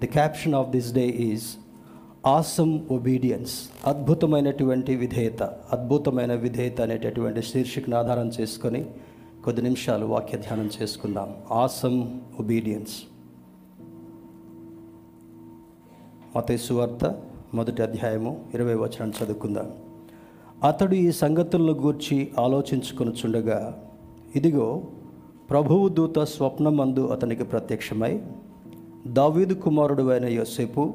[0.00, 1.44] The caption of this day is
[2.26, 3.52] awesome obedience
[3.86, 8.86] అద్భుతమైనటువంటి విధేయత అద్భుతమైన విధేయత అనేటటువంటి శీర్షికను ఆధారం చేసుకొని
[9.44, 11.34] కొద్ది నిమిషాలు వాక్య ధ్యానం చేసుకుందాం.
[11.52, 13.02] ఆసమ్ ఒబీడియన్స్
[16.36, 17.22] మతేసు వార్త
[17.54, 19.72] మొదటి అధ్యాయము ఇరవై వచనం చదువుకుందాం.
[20.68, 23.88] అతడు ఈ సంగతులను గూర్చి ఆలోచించుకొనుచుండగా
[24.36, 24.82] ఇదిగో
[25.50, 28.22] ప్రభువు దూత స్వప్నమందు అతనికి ప్రత్యక్షమై
[29.06, 30.94] దావీదు కుమారుడు అయిన యోసేపు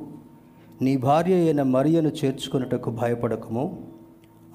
[0.81, 3.87] నీ భార్య అయిన మరియను చేర్చుకొనుటకు భయపడకము.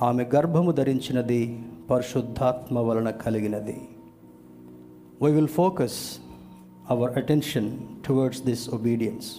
[0.02, 3.88] ఆమె గర్భము ధరించినది పరిశుద్ధాత్మ వలన కలిగినది.
[5.22, 6.18] We will focus
[6.90, 9.36] our attention towards this obedience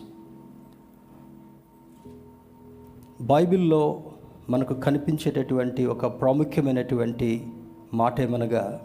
[3.21, 4.03] బైబిల్లో
[4.49, 7.47] మనకు కనిపించేటటువంటి ఒక ప్రాముఖ్యమైనటువంటి
[7.93, 8.81] మాట ఏమనగా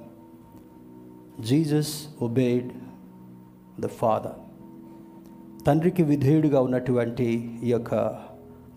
[1.40, 2.72] జీసస్ ఒబేడ్
[3.80, 4.45] ద ఫాదర్
[5.66, 7.94] తండ్రికి విధేయుడిగా ఉన్నటువంటి ఈ యొక్క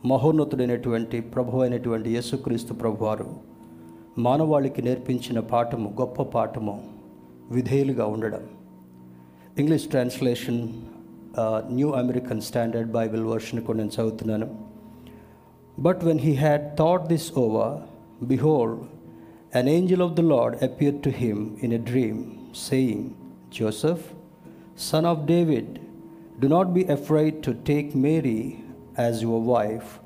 [0.05, 3.25] మహోన్నతుడైనటువంటి ప్రభు అయినటువంటి యేసుక్రీస్తు ప్రభువారు
[4.17, 6.83] మానవాళికి నేర్పించిన పాఠము గొప్ప పాఠము
[7.51, 8.41] విధేయులుగా ఉండడం.
[9.59, 10.69] English translation
[11.71, 14.55] New American Standard Bible version కూడా నేను చదువుతున్నాను.
[15.79, 17.81] But when he had thought this over
[18.25, 18.79] behold
[19.57, 22.23] an angel of the Lord appear to him in a dream
[22.71, 23.01] saying,
[23.61, 23.99] Joseph,
[24.79, 25.88] son of David
[26.39, 28.63] do not be afraid to take Mary
[28.97, 29.99] as your wife,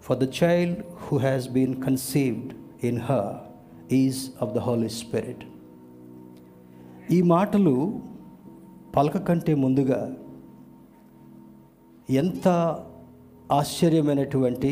[0.00, 3.26] for the child who has been conceived in her
[3.90, 5.40] is of the Holy Spirit.
[7.10, 7.74] ఈ మాటలు
[8.96, 10.00] పలక కంటే ముందుగా
[12.08, 12.46] ఎంత
[13.58, 14.70] ఆశ్చర్యమైనటువంటి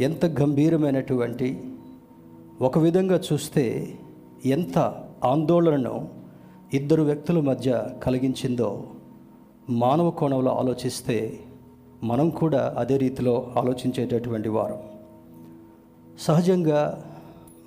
[0.00, 1.48] ఎంత గంభీరమైనటువంటి
[2.60, 3.66] ఒక విధంగా చూస్తే
[4.56, 4.76] ఎంత
[5.32, 5.96] ఆందోళనను
[6.78, 7.70] ఇద్దరు వ్యక్తుల మధ్య
[8.04, 8.70] కలిగించిందో
[9.70, 11.40] మానవ కోణంలో ఆలోచిస్తే
[12.04, 14.78] మనం కూడా అదే రీతిలో ఆలోచించేటటువంటి వారం.
[16.20, 17.04] సహజంగా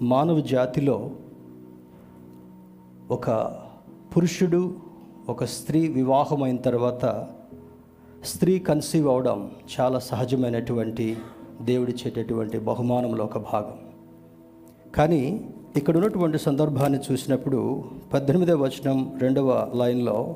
[0.02, 1.12] మానవ జాతిలో
[3.12, 3.30] ఒక
[4.18, 4.76] పురుషుడు
[5.30, 7.28] ఒక స్త్రీ వివాహమైన తర్వాత
[8.24, 11.18] స్త్రీ కన్సీవ్ అవడం చాలా సహజమైనటువంటి
[11.62, 13.80] దేవుడిచ్చేటటువంటి బహుమానంలో ఒక భాగం.
[14.96, 17.84] కానీ ఇక్కడ ఉన్నటువంటి సందర్భాన్ని చూసినప్పుడు
[18.14, 20.36] పద్దెనిమిదవ వచనం రెండవ లైన్లో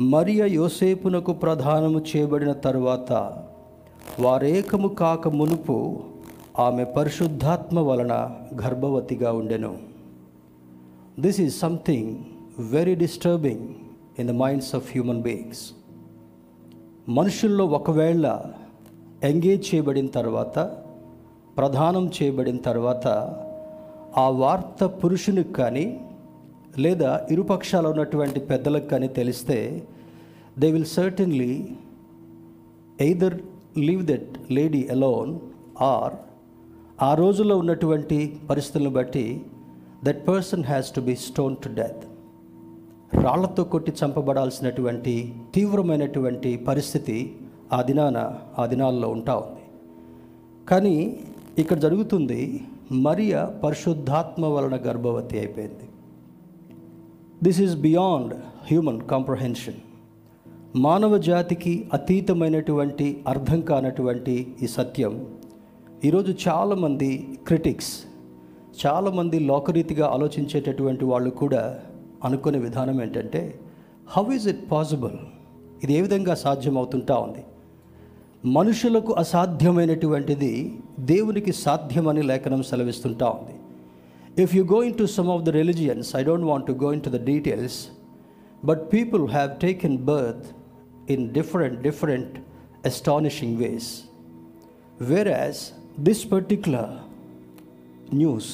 [0.00, 3.12] మరియ యోసేపునకు ప్రధానము చేయబడిన తరువాత
[4.20, 6.00] వారేకము కాక మునుపు
[6.60, 9.76] ఆమె పరిశుద్ధాత్మ వలన గర్భవతిగా ఉండెను.
[11.18, 12.16] This is something
[12.60, 13.68] very disturbing
[14.18, 15.70] in the minds of human beings
[17.08, 18.42] మనుషుల్లో ఒకవేళ
[19.24, 20.58] ఎంగేజ్ చేయబడిన తర్వాత
[21.56, 23.06] ప్రధానం చేయబడిన తర్వాత
[24.16, 26.00] ఆ వార్త పురుషునికి కానీ
[26.76, 29.86] లేదా ఇరుపక్షాలు ఉన్నటువంటి పెద్దలకు కానీ తెలిస్తే
[30.58, 31.68] they will certainly
[33.00, 33.36] either
[33.78, 35.38] leave that lady alone
[35.80, 36.14] or
[37.02, 39.42] ఆ రోజుల్లో ఉన్నటువంటి పరిస్థితులను బట్టి
[40.04, 42.04] that person has to be stone to death
[43.22, 47.36] రాళ్ళతో కొట్టి చంపబడాల్సినటువంటి తీవ్రమైనటువంటి పరిస్థితి
[47.72, 49.62] ఆ దినాన ఆ దినాల్లో ఉంటా ఉంది.
[50.68, 51.18] కానీ
[51.58, 52.60] ఇక్కడ జరుగుతుంది
[52.92, 55.87] మరియ పరిశుద్ధాత్మ వలన గర్భవతి అయిపోయింది.
[57.42, 58.34] This is beyond
[58.68, 59.74] human comprehension
[60.76, 65.26] మానవ జాతికి అతీతమైనటువంటి అర్థం కానటువంటి ఈ సత్యం.
[66.04, 68.04] ఈరోజు చాలామంది క్రిటిక్స్
[68.86, 71.80] చాలామంది లోకరీతిగా ఆలోచించేటటువంటి వాళ్ళు కూడా
[72.24, 73.60] అనుకునే విధానం ఏంటంటే
[74.08, 75.16] హౌ ఈజ్ ఇట్ పాసిబుల్
[75.84, 77.44] ఇది ఏ విధంగా సాధ్యమవుతుంటా ఉంది?
[78.44, 83.57] మనుషులకు అసాధ్యమైనటువంటిది దేవునికి సాధ్యమని లేఖనం సెలవిస్తుంటా ఉంది.
[84.36, 87.20] If you go into some of the religions I don't want to go to the
[87.24, 87.78] details
[88.64, 90.46] but people have taken birth
[91.10, 92.36] in different different
[92.86, 93.90] astonishing ways
[95.28, 95.60] whereas
[96.00, 96.92] this particular
[98.14, 98.50] news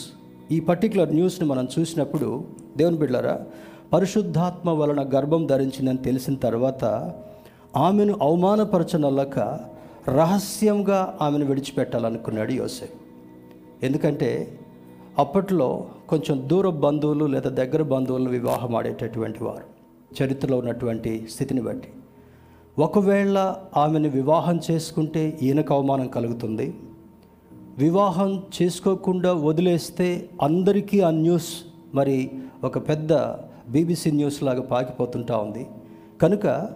[0.53, 2.45] ఈ పర్టికులర్ న్యూస్ని మనం చూసినప్పుడు
[2.77, 3.47] దేవుని బిడ్డారా
[3.93, 6.85] పరిశుద్ధాత్మ వలన గర్భం ధరించిందని తెలిసిన తర్వాత
[7.77, 9.39] ఆమెను అవమానపరచనల్లక
[10.09, 12.89] రహస్యంగా ఆమెను విడిచిపెట్టాలనుకున్నాడు యోసే
[13.83, 14.59] ఎందుకంటే
[15.19, 19.75] అప్పట్లో కొంచెం దూర బంధువులు లేదా దగ్గర బంధువులను వివాహం ఆడేటటువంటి వారు
[20.23, 21.89] చరిత్రలో ఉన్నటువంటి స్థితిని బట్టి.
[22.79, 26.75] ఒకవేళ ఆమెను వివాహం చేసుకుంటే ఈయనకు అవమానం కలుగుతుంది.
[27.79, 31.53] వివాహం చేసుకోకుండా వదిలేస్తే అందరికీ ఆ న్యూస్
[31.95, 32.31] మరి
[32.65, 33.13] ఒక పెద్ద
[33.69, 35.67] బీబీసీ న్యూస్ లాగా పాకిపోతుంటా ఉంది.
[36.23, 36.71] కనుక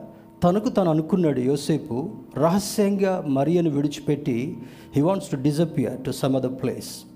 [0.44, 4.58] తనకు తను అనుకున్నాడు యోసేపు రహస్యంగా మరియను విడిచిపెట్టి
[4.96, 7.07] he wants to disappear to some other place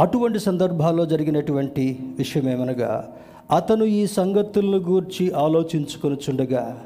[0.00, 3.08] అటువంటి సందర్భాల్లో జరిగినటువంటి విషయం ఏమనగా
[3.50, 6.80] అతను ఈ సంగతులను గూర్చి ఆలోచించుకొనుచుండగా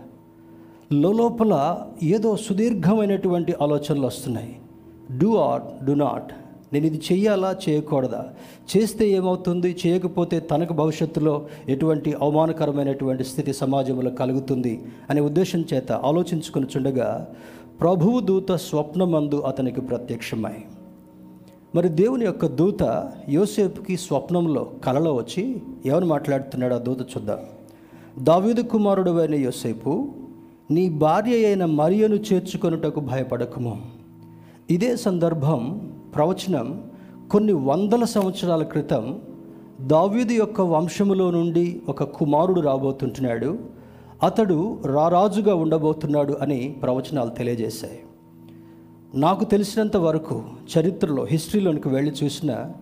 [0.93, 1.55] లోపల
[2.03, 4.57] ఏదో సుదీర్ఘమైనటువంటి ఆలోచనలు వస్తున్నాయి.
[5.19, 6.33] Do or do not.
[6.73, 8.25] నేను ఇది చేయాలా చేయకూడదా?
[8.71, 9.77] చేస్తే ఏమవుతుంది?
[9.87, 17.27] చేయకపోతే తనకు భవిష్యత్తులో ఎటువంటి అవమానకరమైనటువంటి స్థితి సమాజంలో కలుగుతుంది అనే ఉద్దేశం చేత ఆలోచించుకుని చుండగా
[17.81, 20.59] ప్రభువు దూత స్వప్నమందు అతనికి ప్రత్యక్షమై
[21.75, 27.39] మరి దేవుని యొక్క దూత యోసేపుకి స్వప్నంలో కలలో వచ్చి ఎవరు మాట్లాడుతున్నాడు ఆ దూత చూద్దాం.
[28.19, 30.09] దావీదు కుమారుడు అయిన యోసేపు
[30.71, 33.83] నీ భార్య అయిన మరియను చేర్చుకొనుటకు భయపడకుము.
[34.71, 36.85] ఇదే సందర్భం ప్రవచనం
[37.31, 39.21] కొన్ని వందల సంవత్సరాల క్రితం
[39.81, 43.59] దావ్యుది యొక్క వంశములో నుండి ఒక కుమారుడు రాబోతుంటున్నాడు.
[44.23, 47.99] అతడు రారాజుగా ఉండబోతున్నాడు అని ప్రవచనాలు తెలియజేశాయి.
[49.15, 50.45] నాకు తెలిసినంత వరకు
[50.79, 52.73] చరిత్రలో హిస్టరీలోనికి వెళ్ళి చూసిన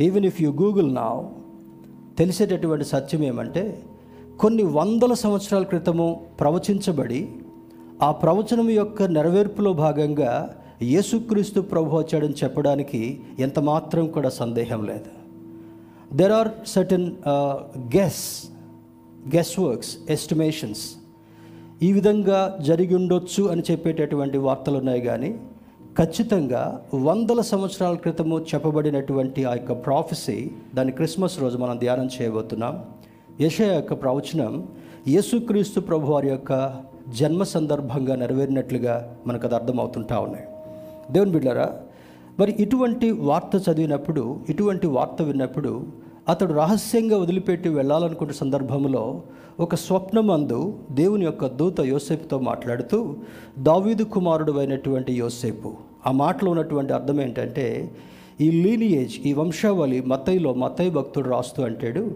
[0.00, 1.22] ఈవెన్ ఇఫ్ యూ గూగుల్ నా
[2.18, 3.82] తెలిసేటటువంటి సత్యం ఏమంటే
[4.40, 7.28] కొన్ని వందల సంవత్సరాల క్రితము ప్రవచించబడి
[8.02, 15.10] ఆ ప్రవచనం యొక్క నెరవేర్పులో భాగంగా యేసుక్రీస్తు ప్రభు వచ్చాడని చెప్పడానికి ఎంత మాత్రం కూడా సందేహం లేదు.
[16.16, 17.12] There are certain
[17.96, 18.46] guess
[19.34, 20.94] guess works estimations
[21.82, 25.34] ఈ విధంగా జరిగి ఉండొచ్చు అని చెప్పేటటువంటి వార్తలు ఉన్నాయి కానీ
[25.98, 32.84] ఖచ్చితంగా వందల సంవత్సరాల క్రితము చెప్పబడినటువంటి ఆ యొక్క ప్రాఫెసీ దాని క్రిస్మస్ రోజు మనం ధ్యానం చేయబోతున్నాం.
[33.40, 34.68] యశయ యొక్క ప్రవచనం
[35.08, 40.44] యేసుక్రీస్తు ప్రభు వారి యొక్క జన్మ సందర్భంగా నెరవేరినట్లుగా మనకు అది అర్థమవుతుంటా ఉన్నాయి.
[41.10, 41.72] దేవుని బిడ్డారా
[42.40, 45.86] మరి ఇటువంటి వార్త చదివినప్పుడు ఇటువంటి వార్త విన్నప్పుడు
[46.28, 49.22] అతడు రహస్యంగా వదిలిపెట్టి వెళ్ళాలనుకున్న సందర్భంలో
[49.62, 53.16] ఒక స్వప్నమందు దేవుని యొక్క దూత యోసేపుతో మాట్లాడుతూ
[53.58, 55.72] దావీదు కుమారుడు అయినటువంటి యోసేపు.
[56.06, 57.90] ఆ మాటలో ఉన్నటువంటి అర్థం ఏంటంటే
[58.40, 62.10] ఈ లీనియేజ్ ఈ వంశావళి మతైలో మతై భక్తుడు రాస్తూ అంటాడు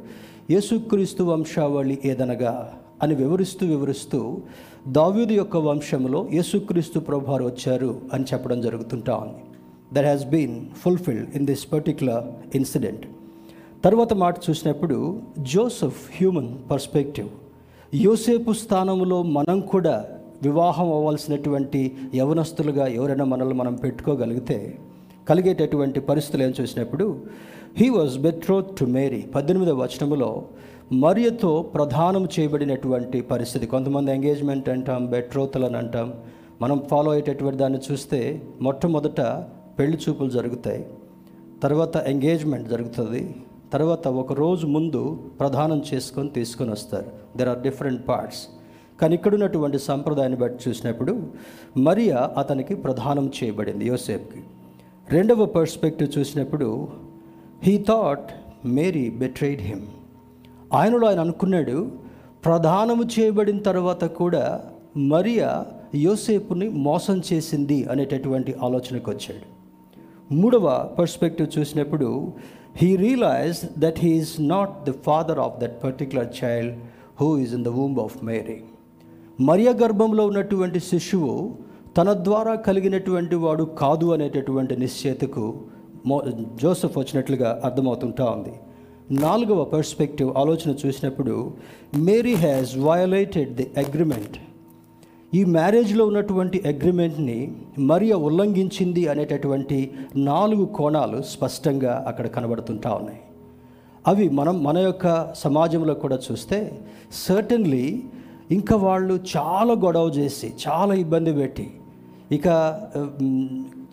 [0.51, 2.73] యేసుక్రీస్తు వంశావళి ఏదనగా?
[3.03, 4.39] అని వివరిస్తూ వివరిస్తూ
[4.89, 9.45] దావీదు యొక్క వంశంలో యేసుక్రీస్తు ప్రభువారు వచ్చారు అని చెప్పడం జరుగుతుంటా ఉంది.
[9.93, 13.07] That has been fulfilled in this particular incident
[13.87, 17.29] తర్వాత మాట చూసినప్పుడు జోసెఫ్ హ్యూమన్ పర్స్పెక్టివ్.
[17.95, 20.05] యోసేపు స్థానంలో మనం కూడా
[20.43, 24.79] వివాహం అవ్వాల్సినటువంటి యవనస్తులుగా ఎవరైనా మనల్ని మనం పెట్టుకోగలిగితే
[25.29, 27.21] కలిగేటటువంటి పరిస్థితులు ఏం చూసినప్పుడు
[27.77, 30.45] he was betroth to Mary పద్దెనిమిదవ వచనములో
[30.93, 33.67] మరియతో ప్రధానం చేయబడినటువంటి పరిస్థితి.
[33.67, 36.15] కొంతమంది ఎంగేజ్మెంట్ అంటాం బెట్రోత్లని అని అంటాం.
[36.63, 39.21] మనం ఫాలో అయ్యేటటువంటి దాన్ని చూస్తే మొట్టమొదట
[39.79, 40.87] పెళ్ళి చూపులు జరుగుతాయి.
[41.63, 43.35] తర్వాత ఎంగేజ్మెంట్ జరుగుతుంది.
[43.73, 47.07] తర్వాత ఒక రోజు ముందు ప్రధానం చేసుకొని తీసుకొని వస్తారు.
[47.37, 48.49] దెర్ ఆర్ డిఫరెంట్ పార్ట్స్
[49.01, 51.31] కానీ ఇక్కడున్నటువంటి సంప్రదాయాన్ని బట్టి చూసినప్పుడు
[51.77, 54.43] మరియా అతనికి ప్రధానం చేయబడింది యోసేఫ్కి
[55.09, 56.89] రెండవ పర్స్పెక్టివ్ చూసినప్పుడు
[57.63, 58.33] he thought
[58.67, 59.87] Mary betrayed him
[60.75, 61.91] ఆయనలో ఆయన అనుకున్నాడు
[62.45, 64.61] ప్రధానము చేయబడిన తర్వాత కూడా
[64.97, 65.65] మరియా
[65.95, 69.57] యోసేపుని మోసం చేసింది అనేటటువంటి ఆలోచనకు వచ్చాడు.
[70.35, 72.33] మూడవ పర్స్పెక్టివ్ చూసినప్పుడు
[72.77, 76.75] he realise that he is not the father of that particular child
[77.21, 78.63] who is in the womb of Mary
[79.41, 81.57] మరియ గర్భంలో ఉన్నటువంటి శిశువు
[81.97, 85.61] తన ద్వారా కలిగినటువంటి వాడు కాదు అనేటటువంటి నిశ్చేతకు
[86.07, 86.23] మో
[86.63, 88.53] జోసెఫ్ వచ్చినట్లుగా అర్థమవుతుంటా ఉంది.
[89.11, 91.53] నాలుగవ పర్స్పెక్టివ్ ఆలోచన చూసినప్పుడు
[91.97, 94.37] Mary has violated the agreement
[95.37, 97.39] ఈ మ్యారేజ్లో ఉన్నటువంటి అగ్రిమెంట్ని
[97.91, 99.79] మరియ ఉల్లంఘించింది అనేటటువంటి
[100.31, 103.21] నాలుగు కోణాలు స్పష్టంగా అక్కడ కనబడుతుంటా ఉన్నాయి.
[104.11, 105.07] అవి మనం మన యొక్క
[105.45, 106.59] సమాజంలో కూడా చూస్తే
[107.27, 107.87] సర్టన్లీ
[108.57, 111.67] ఇంకా వాళ్ళు చాలా గొడవ చేసి చాలా ఇబ్బంది పెట్టి
[112.37, 112.47] ఇక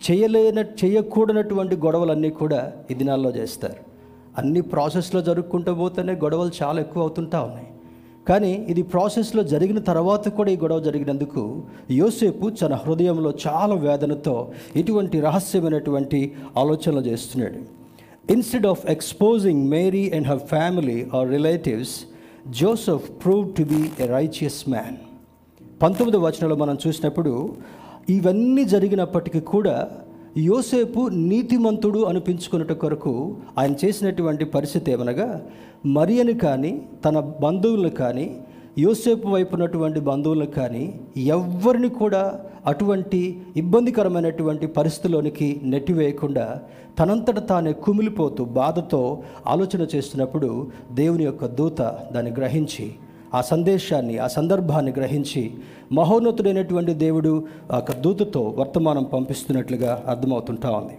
[0.06, 2.60] చేయలేన చేయకూడనటువంటి గొడవలన్నీ కూడా
[2.90, 3.80] ఈ దినాల్లో చేస్తారు.
[4.38, 7.68] అన్ని ప్రాసెస్లో జరుపుకుంటూ పోతేనే గొడవలు చాలా ఎక్కువ అవుతుంటా ఉన్నాయి.
[8.28, 11.42] కానీ ఇది ప్రాసెస్లో జరిగిన తర్వాత కూడా ఈ గొడవ జరిగినందుకు
[11.90, 14.36] యోసేపు తన హృదయంలో చాలా వేదనతో
[14.76, 16.20] ఇటువంటి రహస్యమైనటువంటి
[16.56, 17.60] ఆలోచనలు చేస్తున్నాడు.
[18.30, 21.94] Instead of exposing Mary and her family or relatives
[22.60, 24.96] Joseph prove to be a righteous man
[25.82, 27.34] పంతొమ్మిది వచనంలో మనం చూసినప్పుడు
[28.08, 29.76] ఇవన్నీ జరిగినప్పటికీ కూడా
[30.42, 33.12] యోసేపు నీతిమంతుడు అనిపించుకున్నట కొరకు
[33.58, 35.26] ఆయన చేసినటువంటి పరిస్థితి ఏమనగా
[35.90, 36.72] మరియని కానీ
[37.04, 38.26] తన బంధువులను కానీ
[38.78, 40.82] యోసేపు వైపు ఉన్నటువంటి బంధువులను కానీ
[41.30, 42.22] ఎవ్వరిని కూడా
[42.66, 43.20] అటువంటి
[43.56, 46.46] ఇబ్బందికరమైనటువంటి పరిస్థితిలోనికి నెట్టివేయకుండా
[46.98, 49.02] తనంతట తానే కుమిలిపోతూ బాధతో
[49.46, 50.50] ఆలోచన చేస్తున్నప్పుడు
[50.92, 51.80] దేవుని యొక్క దూత
[52.14, 52.86] దాన్ని గ్రహించి
[53.34, 55.50] ఆ సందేశాన్ని ఆ సందర్భాన్ని గ్రహించి
[55.92, 60.98] మహోన్నతుడైనటువంటి దేవుడు ఆ దూతతో వర్తమానం పంపిస్తున్నట్లుగా అర్థమవుతుంటా ఉంది.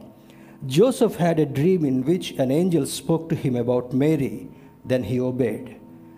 [0.67, 4.41] Joseph had a dream in which an angel spoke to him about Mary
[4.87, 5.65] then he obeyed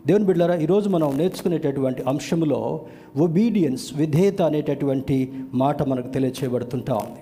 [0.07, 2.85] దేవుని బిడ్డారా ఈరోజు మనం నేర్చుకునేటటువంటి అంశంలో
[3.17, 7.21] ఒబీడియన్స్ విధేయత అనేటటువంటి మాట మనకు తెలియచేయబడుతుంటా ఉంది.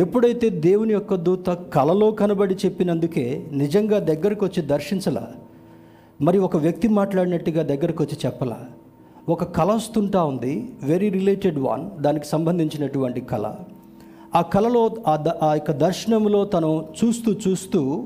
[0.00, 5.28] ఎప్పుడైతే దేవుని యొక్క దూత కలలో కనబడి చెప్పినందుకే నిజంగా దగ్గరకు వచ్చి దర్శించలా
[6.22, 8.58] మరి ఒక వ్యక్తి మాట్లాడినట్టుగా దగ్గరకు వచ్చి చెప్పలా.
[9.28, 13.54] ఒక కళ వస్తుంటా ఉంది వెరీ రిలేటెడ్ వన్ దానికి సంబంధించినటువంటి కళ.
[14.34, 18.04] ఆ కళలో ఆ ఆ యొక్క దర్శనంలో తను చూస్తూ చూస్తూ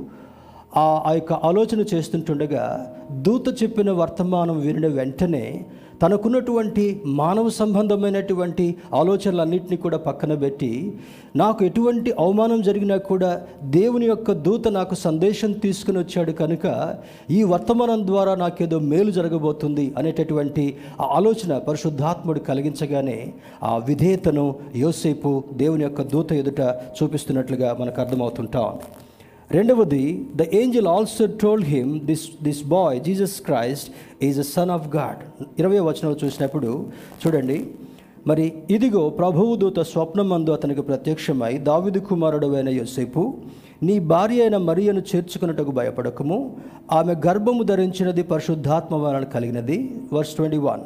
[0.76, 5.66] ఆ ఆ యొక్క ఆలోచన చేస్తుంటుండగా దూత చెప్పిన వర్తమానం వినిన వెంటనే
[6.00, 10.70] తనకున్నటువంటి మానవ సంబంధమైనటువంటి ఆలోచనలన్నింటినీ కూడా పక్కన పెట్టి
[11.36, 13.30] నాకు ఎటువంటి అవమానం జరిగినా కూడా
[13.70, 16.66] దేవుని యొక్క దూత నాకు సందేశం తీసుకుని వచ్చాడు కనుక
[17.30, 20.64] ఈ వర్తమానం ద్వారా నాకేదో మేలు జరగబోతుంది అనేటటువంటి
[21.00, 23.18] ఆ ఆలోచన పరిశుద్ధాత్ముడు కలిగించగానే
[23.64, 26.62] ఆ విధేయతను యోసేపు దేవుని యొక్క దూత ఎదుట
[26.98, 28.68] చూపిస్తున్నట్లుగా మనకు అర్థమవుతుంటాం
[29.52, 33.88] రెండవది the angel also told him this this boy Jesus Christ
[34.22, 35.20] is a son of God
[35.60, 36.86] ఇరవై వచనంలో చూసినప్పుడు
[37.22, 37.66] చూడండి
[38.26, 43.34] మరి ఇదిగో ప్రభువు దూత స్వప్నమందు అతనికి ప్రత్యక్షమై దావిదు కుమారుడు అయిన యోసేపు
[43.82, 46.56] నీ భార్య అయిన మరియను చేర్చుకున్నట్టుకు భయపడకము.
[46.92, 49.96] ఆమె గర్భము ధరించినది పరిశుద్ధాత్మ వలన కలిగినది.
[50.12, 50.80] Verse twenty one.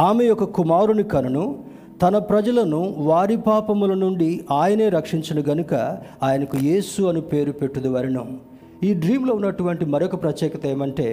[0.00, 1.44] ఆమె యొక్క కుమారుని కనును
[2.00, 5.74] తన ప్రజలను వారి పాపముల నుండి ఆయనే రక్షించను గనుక
[6.22, 8.28] ఆయనకు యేసు అని పేరు పెట్టుదు వరణం
[8.82, 11.08] ఈ డ్రీమ్లో ఉన్నటువంటి మరొక ప్రత్యేకత ఏమంటే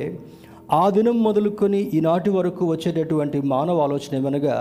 [0.72, 4.58] ఆ దినం మొదలుకొని ఈనాటి వరకు వచ్చేటటువంటి మానవ ఆలోచన ఏమనగా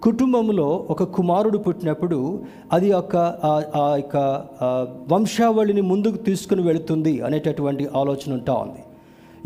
[0.00, 2.18] కుటుంబంలో ఒక కుమారుడు పుట్టినప్పుడు
[2.72, 3.62] అది యొక్క ఆ-
[3.96, 4.16] యొక్క
[5.12, 8.82] వంశావళిని ముందుకు తీసుకుని వెళుతుంది అనేటటువంటి ఆలోచన ఉంటా ఉంది.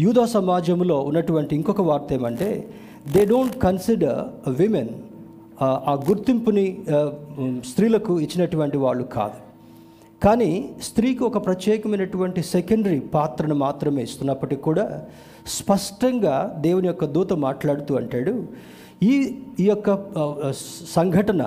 [0.00, 2.48] యూదా సమాజంలో ఉన్నటువంటి ఇంకొక వార్త ఏమంటే
[3.12, 4.20] దే డోంట్ కన్సిడర్
[4.52, 4.92] విమెన్
[5.62, 6.66] ఆ గుర్తింపుని
[7.70, 9.38] స్త్రీలకు ఇచ్చినటువంటి వాళ్ళు కాదు.
[10.24, 10.50] కానీ
[10.82, 14.84] స్త్రీకి ఒక ప్రత్యేకమైనటువంటి సెకండరీ పాత్రను మాత్రమే ఇస్తున్నప్పటికీ కూడా
[15.46, 16.36] స్పష్టంగా
[16.66, 18.34] దేవుని యొక్క దూత మాట్లాడుతూ అంటాడు
[19.02, 19.14] ఈ
[19.60, 19.88] ఈ యొక్క
[20.98, 21.42] సంఘటన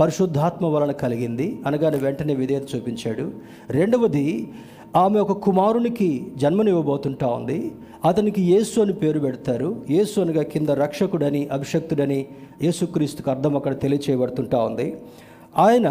[0.00, 3.32] పరిశుద్ధాత్మ వలన కలిగింది అనగానే వెంటనే విధేయత చూపించాడు.
[3.70, 4.26] రెండవది
[4.96, 7.72] ఆమె ఒక కుమారునికి జన్మనివ్వబోతుంటా ఉంది.
[8.04, 9.76] అతనికి యేసు అని పేరు పెడతారు.
[9.90, 12.26] యేసు అనగా కింద రక్షకుడని అభిషక్తుడని
[12.62, 14.86] యేసుక్రీస్తుకు అర్థం అక్కడ తెలియచేయబడుతుంటా ఉంది.
[15.58, 15.88] ఆయన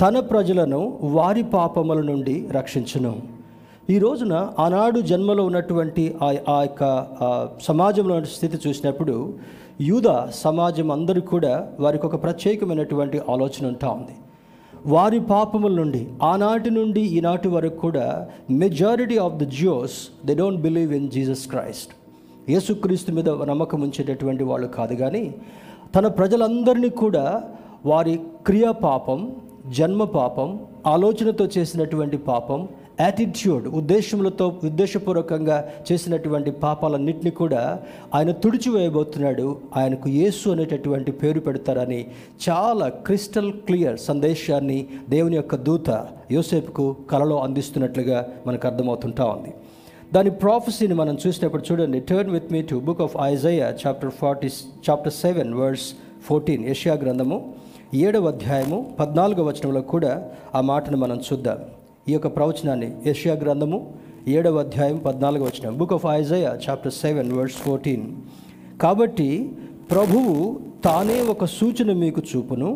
[0.00, 3.12] తన ప్రజలను వారి పాపముల నుండి రక్షించను.
[3.90, 6.82] ఈ రోజున ఆనాడు జన్మలో ఉన్నటువంటి ఆ ఆ యొక్క
[7.68, 9.34] సమాజంలో ఉన్న స్థితి చూసినప్పుడు
[9.80, 10.08] యూద
[10.44, 14.16] సమాజం అందరూ కూడా వారికి ఒక ప్రత్యేకమైనటువంటి ఆలోచన ఉంటా ఉంది.
[14.86, 18.06] వారి పాపముల నుండి ఆనాటి నుండి ఈనాటి వరకు కూడా
[18.58, 21.92] majority of the Jews they don't believe in Jesus Christ
[22.48, 25.24] యేసుక్రీస్తు మీద నమ్మకం ఉంచేటటువంటి వాళ్ళు కాదు కానీ
[25.94, 27.24] తన ప్రజలందరినీ కూడా
[27.86, 28.14] వారి
[28.46, 29.18] క్రియా పాపం
[29.70, 30.48] జన్మ పాపం
[30.86, 32.60] ఆలోచనతో చేసినటువంటి పాపం
[33.00, 37.80] యాటిట్యూడ్ ఉద్దేశములతో ఉద్దేశపూర్వకంగా చేసినటువంటి పాపాలన్నింటినీ కూడా
[38.14, 39.56] ఆయన తుడిచివేయబోతున్నాడు.
[39.76, 42.06] ఆయనకు యేసు అనేటటువంటి పేరు పెడతారని
[42.48, 49.52] చాలా క్రిస్టల్ క్లియర్ సందేశాన్ని దేవుని యొక్క దూత యోసేపుకు కలలో అందిస్తున్నట్లుగా మనకు అర్థమవుతుంటా ఉంది.
[50.14, 52.00] దాని ప్రాఫెసీని మనం చూసినప్పుడు చూడండి.
[52.00, 54.50] Turn with me to book of Isaiah chapter forty
[54.90, 55.88] chapter seven words
[56.26, 57.54] fourteen Asia గ్రంథము
[57.94, 61.58] ఏడవ అధ్యాయము పద్నాలుగవ వచనంలో కూడా ఆ మాటను మనం చూద్దాం.
[62.08, 63.78] ఈ యొక్క ప్రవచనాన్ని యష్యా గ్రంథము
[64.28, 68.06] ఏడవ అధ్యాయం పద్నాలుగు వచ్చిన book of Isaiah chapter seven words fourteen.
[68.82, 69.28] కాబట్టి
[69.90, 70.34] ప్రభువు
[70.84, 72.70] తానే ఒక సూచన మీకు చూపును.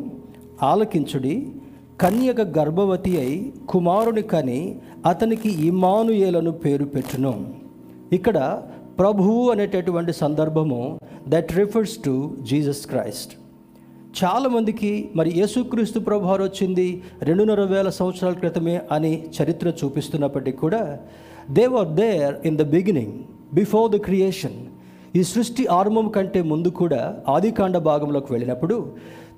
[0.62, 1.34] ఆలకించుడి
[2.00, 4.60] కన్యక గర్భవతి అయి కుమారుని కని
[5.06, 7.34] అతనికి ఇమానుయేలను పేరు పెట్టును.
[8.12, 8.62] ఇక్కడ
[8.98, 10.82] ప్రభువు అనేటటువంటి సందర్భము
[11.28, 12.14] that refers to
[12.50, 13.32] Jesus Christ
[14.14, 16.86] చాలామందికి మరి యేసుక్రీస్తు ప్రభువారు వచ్చింది
[17.22, 20.82] రెండున్నర వేల సంవత్సరాల క్రితమే అని చరిత్ర చూపిస్తున్నప్పటికీ కూడా
[21.50, 23.14] they were there in the beginning
[23.54, 24.58] before the creation
[25.16, 28.76] ఈ సృష్టి ఆరంభం కంటే ముందు కూడా ఆదికాండ భాగంలోకి వెళ్ళినప్పుడు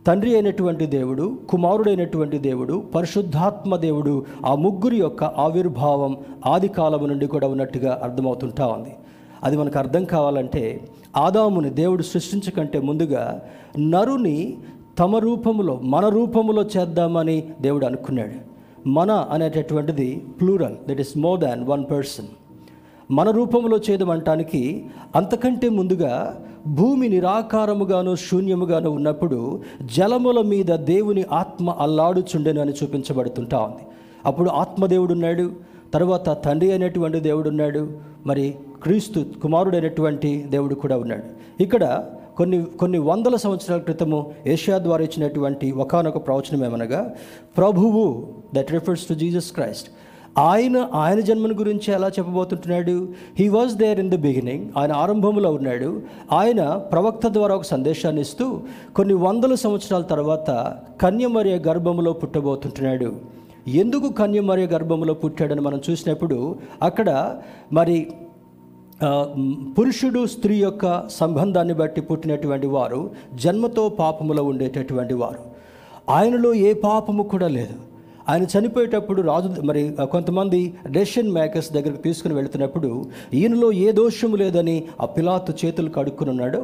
[0.07, 4.15] తండ్రి అయినటువంటి దేవుడు కుమారుడైనటువంటి దేవుడు పరిశుద్ధాత్మ దేవుడు
[4.47, 6.13] ఆ ముగ్గురి యొక్క ఆవిర్భావం
[6.47, 8.93] ఆది కాలము నుండి కూడా ఉన్నట్టుగా అర్థమవుతుంటా ఉంది.
[9.45, 13.43] అది మనకు అర్థం కావాలంటే ఆదాముని దేవుడు సృష్టించకంటే ముందుగా
[13.79, 14.57] నరుని
[14.99, 18.55] తమ రూపములో మన రూపములో చేద్దామని దేవుడు అనుకున్నాడు.
[18.89, 22.27] మన అనేటటువంటిది plural that is more than one person
[23.11, 24.87] మన రూపంలో చేయడమంటానికి
[25.17, 29.63] అంతకంటే ముందుగా భూమి నిరాకారముగాను శూన్యముగాను ఉన్నప్పుడు
[29.97, 33.83] జలముల మీద దేవుని ఆత్మ అల్లాడుచుండెను అని చూపించబడుతుంటా ఉంది.
[34.27, 37.83] అప్పుడు ఆత్మదేవుడు ఉన్నాడు తర్వాత తండ్రి అయినటువంటి దేవుడు ఉన్నాడు
[38.27, 41.27] మరి క్రీస్తు కుమారుడు అనేటువంటి దేవుడు కూడా ఉన్నాడు.
[41.63, 42.05] ఇక్కడ
[42.39, 47.15] కొన్ని కొన్ని వందల సంవత్సరాల క్రితము ఏషియా ద్వారా ఇచ్చినటువంటి ఒకనొక ప్రవచనం ఏమనగా
[47.57, 48.03] ప్రభువు
[48.55, 49.89] that refers to Jesus Christ
[50.39, 53.09] ఆయన ఆయన జన్మను గురించి ఎలా చెప్పబోతుంటున్నాడు?
[53.39, 56.03] He was there in the beginning ఆయన ఆరంభంలో ఉన్నాడు.
[56.33, 58.61] ఆయన ప్రవక్త ద్వారా ఒక సందేశాన్ని ఇస్తూ
[58.97, 60.51] కొన్ని వందల సంవత్సరాల తర్వాత
[61.03, 63.11] కన్యమర్య గర్భంలో పుట్టబోతుంటున్నాడు.
[63.69, 67.37] ఎందుకు కన్యమర్య గర్భంలో పుట్టాడని మనం చూసినప్పుడు అక్కడ
[67.73, 68.13] మరి
[69.79, 75.39] పురుషుడు స్త్రీ యొక్క సంబంధాన్ని బట్టి పుట్టినటువంటి వారు జన్మతో పాపములో ఉండేటటువంటి వారు.
[76.11, 77.94] ఆయనలో ఏ పాపము కూడా లేదు.
[78.31, 79.81] ఆయన చనిపోయేటప్పుడు రాజు మరి
[80.13, 80.61] కొంతమంది
[80.95, 82.91] డెసిషన్ మేకర్స్ దగ్గరికి తీసుకుని వెళుతున్నప్పుడు
[83.41, 86.63] ఈయనలో ఏ దోషము లేదని ఆ పిలాతు చేతులు కడుక్కుని ఉన్నాడో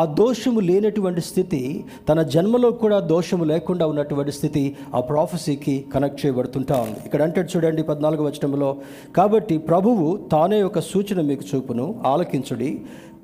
[0.00, 1.60] ఆ దోషము లేనటువంటి స్థితి
[2.08, 6.98] తన జన్మలో కూడా దోషము లేకుండా ఉన్నటువంటి స్థితి ఆ ప్రాఫెసీకి కనెక్ట్ చేయబడుతుంటా ఉంది.
[7.06, 8.70] ఇక్కడ అంటే చూడండి పద్నాలుగు వచనంలో
[9.18, 12.70] కాబట్టి ప్రభువు తానే ఒక సూచన మీకు చూపును ఆలకించుడి.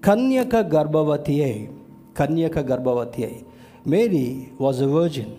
[0.08, 1.62] కన్యక గర్భవతి అయి
[2.20, 3.40] కన్యక గర్భవతి అయి
[3.94, 4.24] మేరీ
[4.60, 5.34] వాజ్ ఎ వర్జిన్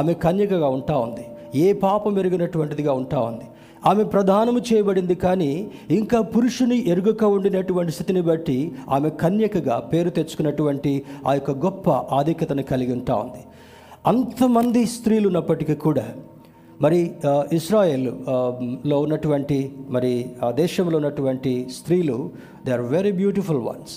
[0.00, 1.24] ఆమె కన్యకగా ఉంటా ఉంది.
[1.64, 3.46] ఏ పాపం ఎరిగినటువంటిదిగా ఉంటా ఉంది.
[3.90, 5.52] ఆమె ప్రధానము చేయబడింది కానీ
[5.98, 8.58] ఇంకా పురుషుని ఎరుగక ఉండినటువంటి స్థితిని బట్టి
[8.96, 10.92] ఆమె కన్యకగా పేరు తెచ్చుకున్నటువంటి
[11.26, 13.42] ఆ యొక్క గొప్ప ఆధిక్యతను కలిగి ఉంటా ఉంది.
[14.10, 16.06] అంతమంది స్త్రీలు ఉన్నప్పటికీ కూడా
[16.84, 17.00] మరి
[17.58, 19.58] ఇస్రాయెల్లో ఉన్నటువంటి
[19.96, 20.12] మరి
[20.46, 22.16] ఆ దేశంలో ఉన్నటువంటి స్త్రీలు
[22.66, 23.94] they are very beautiful ones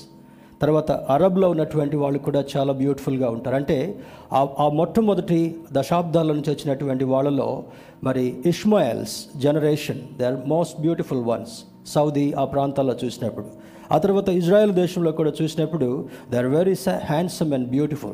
[0.61, 3.55] తర్వాత అరబ్లో ఉన్నటువంటి వాళ్ళు కూడా చాలా బ్యూటిఫుల్గా ఉంటారు.
[3.55, 3.99] అంటే
[4.33, 7.63] ఆ ఆ మొట్టమొదటి దశాబ్దాల నుంచి వచ్చినటువంటి వాళ్ళలో
[8.03, 13.45] మరి Ishmael's generation they are most beautiful ones Saudi ఆ ప్రాంతాల్లో చూసినప్పుడు.
[13.91, 18.13] ఆ తర్వాత ఇజ్రాయెల్ దేశంలో కూడా చూసినప్పుడు they are very handsome and beautiful.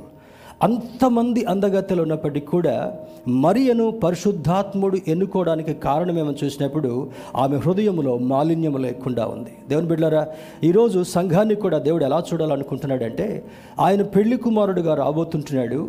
[0.65, 2.73] అంతమంది అందగత్తెలు ఉన్నప్పటికీ కూడా
[3.45, 6.91] మరియను పరిశుద్ధాత్ముడు ఎన్నుకోవడానికి కారణమేమని చూసినప్పుడు
[7.35, 9.53] ఆమె హృదయములో మాలిన్యము లేకుండా ఉంది.
[9.69, 10.23] దేవుని బిడ్డారా
[10.63, 13.27] ఈరోజు సంఘాన్ని కూడా దేవుడు ఎలా చూడాలనుకుంటున్నాడంటే
[13.79, 15.81] ఆయన పెళ్ళి కుమారుడుగా రాబోతుంటున్నాడు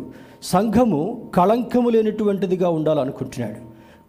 [0.53, 1.01] సంఘము
[1.35, 3.61] కళంకము లేనటువంటిదిగా ఉండాలనుకుంటున్నాడు.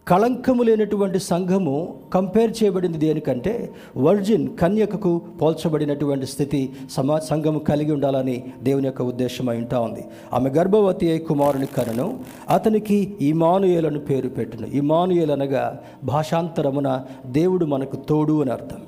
[0.07, 8.85] కళంకము లేనటువంటి సంఘము కంపేర్ చేయబడింది దేనికంటే వర్జిన్ కన్యకకు పోల్చబడినటువంటి స్థితి సమా సంఘము కలిగి ఉండాలని దేవుని
[8.85, 10.05] యొక్క ఉద్దేశం అయి ఉంటా ఉంది.
[10.33, 12.19] ఆమె గర్భవతి అయి కుమారుని కనను
[12.49, 14.67] అతనికి ఇమానుయేలను పేరు పెట్టును.
[14.67, 18.81] ఇమానుయేల్ అనగా భాషాంతరమున దేవుడు మనకు తోడు అని అర్థం.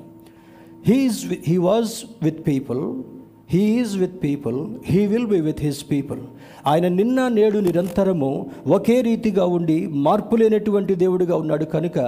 [0.86, 1.92] He's he was
[2.22, 3.02] with people
[3.50, 6.18] he is with people he will be with his people
[6.66, 11.98] ఆయన నిన్న నేడు నిరంతరము ఒకే రీతిగా ఉండి మార్పు లేనటువంటి దేవుడిగా ఉన్నాడు కనుక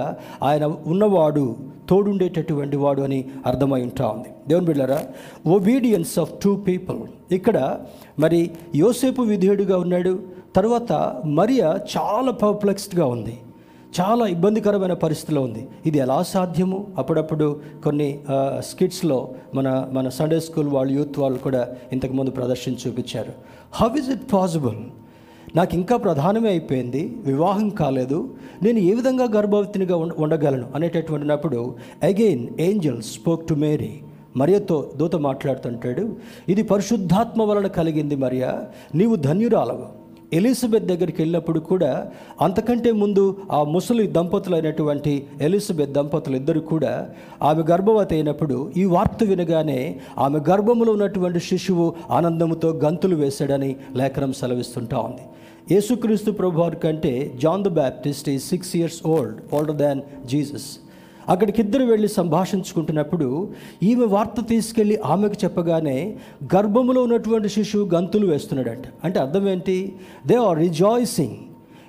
[0.43, 1.55] ఆయన ఉన్నవాడు
[1.89, 4.29] తోడుండేటటువంటి వాడు అని అర్థమై ఉంటా ఉంది.
[4.47, 4.99] దేవుని బిళ్ళారా
[5.47, 7.79] ఒబీడియన్స్ ఆఫ్ టూ పీపుల్ ఇక్కడ
[8.19, 10.19] మరి యోసేపు విధేయుడిగా ఉన్నాడు.
[10.55, 13.37] తర్వాత మరియా చాలా పర్ప్లెక్స్డ్గా ఉంది.
[13.99, 15.67] చాలా ఇబ్బందికరమైన పరిస్థితిలో ఉంది.
[15.85, 16.87] ఇది ఎలా సాధ్యము?
[16.97, 18.19] అప్పుడప్పుడు కొన్ని
[18.59, 23.33] స్కిట్స్లో మన మన సండే స్కూల్ వాళ్ళు యూత్ వాళ్ళు కూడా ఇంతకుముందు ప్రదర్శన చూపించారు.
[23.73, 24.77] హౌ ఇస్ ఇట్ పాసిబుల్
[25.55, 27.17] నాకు ఇంకా ప్రధానమే అయిపోయింది.
[27.25, 28.29] వివాహం కాలేదు.
[28.63, 33.93] నేను ఏ విధంగా గర్భవతినిగా ఉండగలను అనేటటువంటినప్పుడు again angel spoke to Mary
[34.37, 36.15] మరియతో దూత మాట్లాడుతుంటాడు.
[36.49, 38.51] ఇది పరిశుద్ధాత్మ వలన కలిగింది మరియా.
[38.95, 40.00] నీవు ధన్యురాలవు.
[40.33, 46.93] ఎలిజబెత్ దగ్గరికి వెళ్ళినప్పుడు కూడా అంతకంటే ముందు ఆ ముసలి దంపతులైనటువంటి ఎలిజబెత్ దంపతులు ఇద్దరు కూడా
[47.49, 49.79] ఆమె గర్భవతి అయినప్పుడు ఈ వార్త వినగానే
[50.17, 55.25] ఆమె గర్భములో ఉన్నటువంటి శిశువు ఆనందముతో గంతులు వేశాడని లేఖనం సెలవిస్తుంటా ఉంది.
[55.73, 60.69] యేసుక్రీస్తు ప్రభు వారి కంటే జాన్ ద బ్యాప్టిస్ట్ ఈ six years old older than Jesus.
[61.29, 63.51] అక్కడికి ఇద్దరు వెళ్ళి సంభాషించుకుంటున్నప్పుడు
[63.83, 66.17] ఈమె వార్త తీసుకెళ్ళి ఆమెకు చెప్పగానే
[66.55, 68.83] గర్భములో ఉన్నటువంటి శిశువు గంతులు వేస్తున్నాడంట.
[69.03, 69.95] అంటే అర్థం ఏంటి?
[70.27, 71.35] దే ఆర్ రిజాయిసింగ్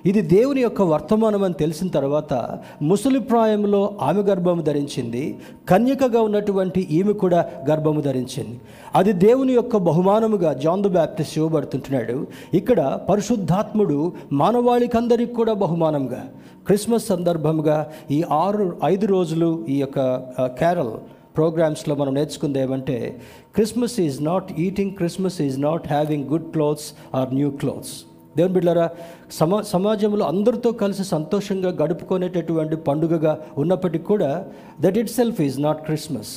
[0.05, 5.39] ఇది దేవుని యొక్క వర్తమానం అని తెలిసిన తర్వాత ముసలి ప్రాయంలో ఆమె గర్భము ధరించింది.
[5.69, 8.61] కన్యకగా ఉన్నటువంటి ఈమె కూడా గర్భము ధరించింది.
[8.95, 12.27] అది దేవుని యొక్క బహుమానముగా జాందు బ్యాప్తిస్ట్ ఇవ్వబడుతుంటున్నాడు.
[12.53, 16.23] ఇక్కడ పరిశుద్ధాత్ముడు మానవాళికందరికి కూడా బహుమానంగా.
[16.67, 19.99] క్రిస్మస్ సందర్భంగా ఈ ఆరు ఐదు రోజులు ఈ యొక్క
[20.41, 20.93] క్యారల్
[21.37, 23.17] ప్రోగ్రామ్స్లో మనం నేర్చుకుంది ఏమంటే
[23.55, 28.12] Christmas is not eating Christmas is not having good clothes or new clothes.
[28.37, 28.89] దేవుని బిడ్డారా
[29.31, 34.45] సమా సమాజంలో అందరితో కలిసి సంతోషంగా గడుపుకునేటటువంటి పండుగగా ఉన్నప్పటికీ కూడా
[34.81, 36.33] that itself is not Christmas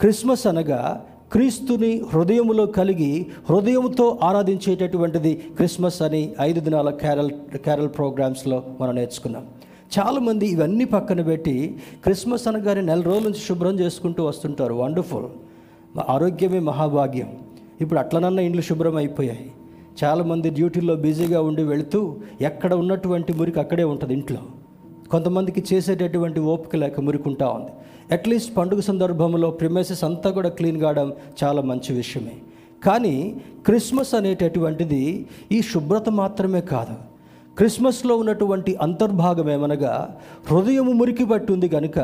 [0.00, 8.94] Christmas అనగా క్రీస్తుని హృదయములో కలిగి హృదయంతో ఆరాధించేటటువంటిది క్రిస్మస్ అని ఐదు దినాల క్యారల్ క్యారల్ ప్రోగ్రామ్స్లో మనం
[8.94, 9.46] నేర్చుకున్నాం.
[9.98, 14.74] చాలామంది ఇవన్నీ పక్కన పెట్టి క్రిస్మస్ అనగానే నెల రోజుల నుంచి శుభ్రం చేసుకుంటూ వస్తుంటారు.
[14.74, 15.26] వండర్ఫుల్
[16.08, 17.38] ఆరోగ్యమే మహాభాగ్యం.
[17.80, 19.52] ఇప్పుడు అట్లనన్నా ఇండ్లు శుభ్రం అయిపోయాయి.
[20.02, 24.40] చాలామంది డ్యూటీల్లో బిజీగా ఉండి వెళుతూ ఎక్కడ ఉన్నటువంటి మురికి అక్కడే ఉంటుంది ఇంట్లో.
[25.10, 27.70] కొంతమందికి చేసేటటువంటి ఓపిక లేక మురికుంటా ఉంది.
[28.14, 31.12] అట్లీస్ట్ పండుగ సందర్భంలో ప్రిమైసెస్ అంతా కూడా క్లీన్ కావడం
[31.44, 32.36] చాలా మంచి విషయమే.
[32.84, 37.13] కానీ క్రిస్మస్ అనేటటువంటిది ఈ శుభ్రత మాత్రమే కాదు.
[37.58, 40.16] క్రిస్మస్లో ఉన్నటువంటి అంతర్భాగం ఏమనగా
[40.50, 41.98] హృదయము మురికి పట్టి కనుక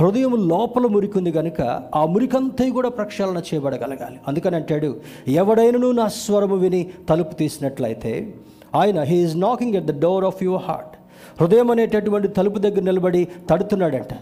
[0.00, 4.20] హృదయం లోపల మురికి ఉంది కనుక ఆ మురికంతా కూడా ప్రక్షాళన చేయబడగలగాలి.
[4.28, 4.96] అందుకని అంటాడు
[5.28, 8.34] ఎవడైనను నా స్వరము విని తలుపు తీసినట్లయితే
[8.74, 10.96] ఆయన he's knocking at the door of your heart
[11.42, 14.14] హృదయం అనేటటువంటి తలుపు దగ్గర నిలబడి తడుతున్నాడంట.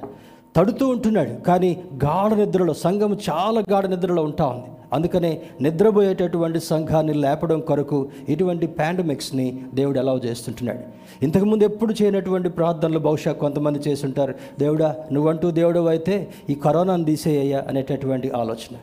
[0.56, 1.40] తడుతూ ఉంటున్నాడు.
[1.40, 4.64] కానీ గాఢ నిద్రలో సంఘం చాలా గాఢ నిద్రలో ఉంటా ఉంది.
[4.92, 10.78] అందుకనే నిద్రపోయేటటువంటి సంఘాన్ని లేపడం కొరకు ఇటువంటి పాండమిక్స్ని దేవుడు అలౌ చేస్తుంటున్నాడు.
[11.24, 14.34] ఇంతకుముందు ఎప్పుడు చేయనటువంటి ప్రార్థనలు బహుశా కొంతమంది చేస్తుంటారు.
[14.58, 18.76] దేవుడా నువ్వంటూ దేవుడు అయితే ఈ కరోనాను తీసేయ్యా అనేటటువంటి ఆలోచన.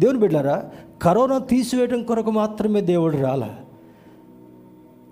[0.00, 0.64] దేవుని బిడ్డారా
[1.02, 3.56] కరోనా తీసివేయడం కొరకు మాత్రమే దేవుడు రాలా?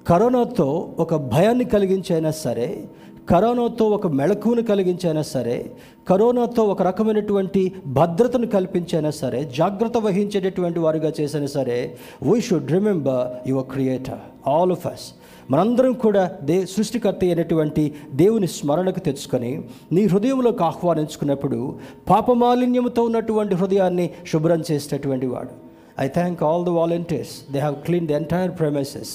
[0.08, 2.84] కరోనాతో ఒక భయాన్ని కలిగించైనా సరే
[3.30, 5.70] కరోనాతో ఒక మెళకువను కలిగించైనా సరే
[6.08, 13.66] కరోనాతో ఒక రకమైనటువంటి భద్రతను కల్పించైనా సరే జాగ్రత్త వహించేటటువంటి వారుగా చేసినా సరే we should remember your
[13.66, 15.04] creator all of us
[15.50, 19.52] మనందరం కూడా దే సృష్టికర్త అయినటువంటి దేవుని స్మరణకు తెచ్చుకొని
[19.92, 21.78] నీ హృదయంలోకి ఆహ్వానించుకున్నప్పుడు
[22.10, 25.54] పాపమాలిన్యంతో ఉన్నటువంటి హృదయాన్ని శుభ్రం చేసేటటువంటి వాడు.
[26.00, 29.14] I thank all the volunteers they have clean the entire premises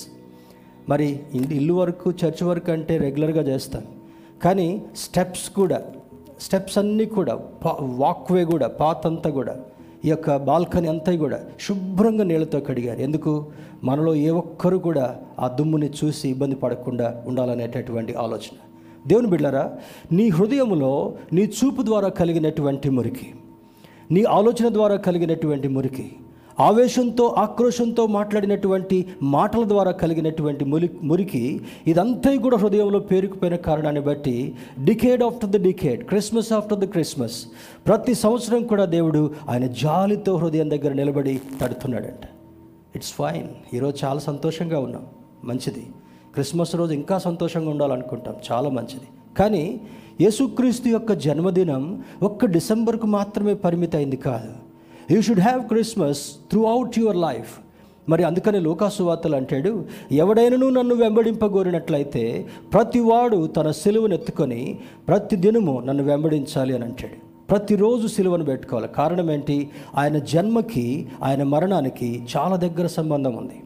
[0.89, 4.02] మరి ఇల్లు ఇల్లు వరకు చర్చ్ వరకు అంటే రెగ్యులర్గా చేస్తాను.
[4.43, 5.81] కానీ స్టెప్స్ కూడా
[6.41, 7.39] స్టెప్స్ అన్నీ కూడా
[7.79, 9.55] వాక్వే కూడా పాత్ అంతా కూడా
[10.05, 12.99] ఈ యొక్క బాల్కనీ అంతా కూడా శుభ్రంగా నీళ్ళతో కడిగారు.
[12.99, 13.45] ఎందుకు?
[13.83, 18.55] మనలో ఏ ఒక్కరు కూడా ఆ దుమ్ముని చూసి ఇబ్బంది పడకుండా ఉండాలనేటటువంటి ఆలోచన.
[19.07, 19.71] దేవుని బిడ్డారా
[20.11, 23.33] నీ హృదయంలో నీ చూపు ద్వారా కలిగినటువంటి మురికి
[24.11, 26.11] నీ ఆలోచన ద్వారా కలిగినటువంటి మురికి
[26.59, 35.23] ఆవేశంతో ఆక్రోశంతో మాట్లాడినటువంటి మాటల ద్వారా కలిగినటువంటి మురి మురికి ఇదంతా కూడా హృదయంలో పేరుకుపోయిన కారణాన్ని బట్టి decade
[35.23, 37.45] after the decade Christmas after the Christmas
[37.87, 42.29] ప్రతి సంవత్సరం కూడా దేవుడు ఆయన జాలితో హృదయం దగ్గర నిలబడి తడుతున్నాడంట.
[42.95, 45.05] ఇట్స్ ఫైన్ ఈరోజు చాలా సంతోషంగా ఉన్నాం.
[45.43, 45.87] మంచిది.
[46.33, 48.35] క్రిస్మస్ రోజు ఇంకా సంతోషంగా ఉండాలనుకుంటాం.
[48.51, 49.07] చాలా మంచిది.
[49.39, 49.81] కానీ
[50.21, 54.72] యేసుక్రీస్తు యొక్క జన్మదినం ఒక్క డిసెంబర్కు మాత్రమే పరిమితమైంది కాదు.
[55.11, 56.21] You should have Christmas
[56.65, 57.59] throughout your life
[58.09, 66.75] మరి అందుకనే లోకాసువార్తలు అంటాడు ఎవడైనను నన్ను వెంబడింపగోరినట్లయితే ప్రతివాడు తన సిలువను ఎత్తుకొని ప్రతి దినము నన్ను వెంబడించాలి
[66.75, 67.33] అని అంటాడు.
[67.49, 68.87] ప్రతిరోజు సిలువను పెట్టుకోవాలి.
[68.87, 69.69] కారణం ఏంటి?
[69.95, 73.63] ఆయన జన్మకి ఆయన మరణానికి చాలా దగ్గర సంబంధం ఉంది.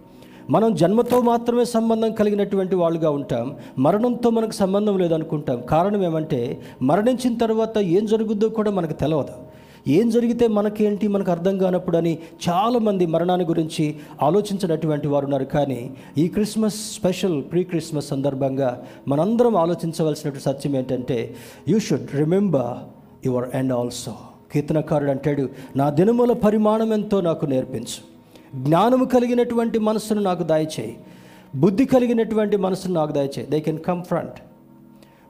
[0.50, 3.56] మనం జన్మతో మాత్రమే సంబంధం కలిగినటువంటి వాళ్ళుగా ఉంటాం.
[3.80, 5.62] మరణంతో మనకు సంబంధం లేదనుకుంటాం.
[5.69, 9.57] కారణం ఏమంటే మరణించిన తర్వాత ఏం జరుగుద్దో కూడా మనకు తెలియదు
[9.88, 12.17] ఏం జరిగితే మనకేంటి మనకు అర్థం కానప్పుడు అని
[12.50, 15.43] చాలామంది మరణాన్ని గురించి ఆలోచించినటువంటి వారు ఉన్నారు.
[15.43, 21.36] కానీ ఈ క్రిస్మస్ స్పెషల్ ప్రీ క్రిస్మస్ సందర్భంగా మనందరం ఆలోచించవలసినటువంటి సత్యం ఏంటంటే
[21.67, 22.78] you should remember
[23.28, 24.13] your end also
[24.52, 28.17] కీర్తనకారుడు అంటాడు నా దినముల పరిమాణం ఎంతో నాకు నేర్పించు.
[28.63, 30.97] జ్ఞానము కలిగినటువంటి మనసును నాకు దయచేయి.
[31.56, 33.47] బుద్ధి కలిగినటువంటి మనసును నాకు దయచేయి.
[33.50, 34.39] దే కెన్ కమ్ ఫ్రంట్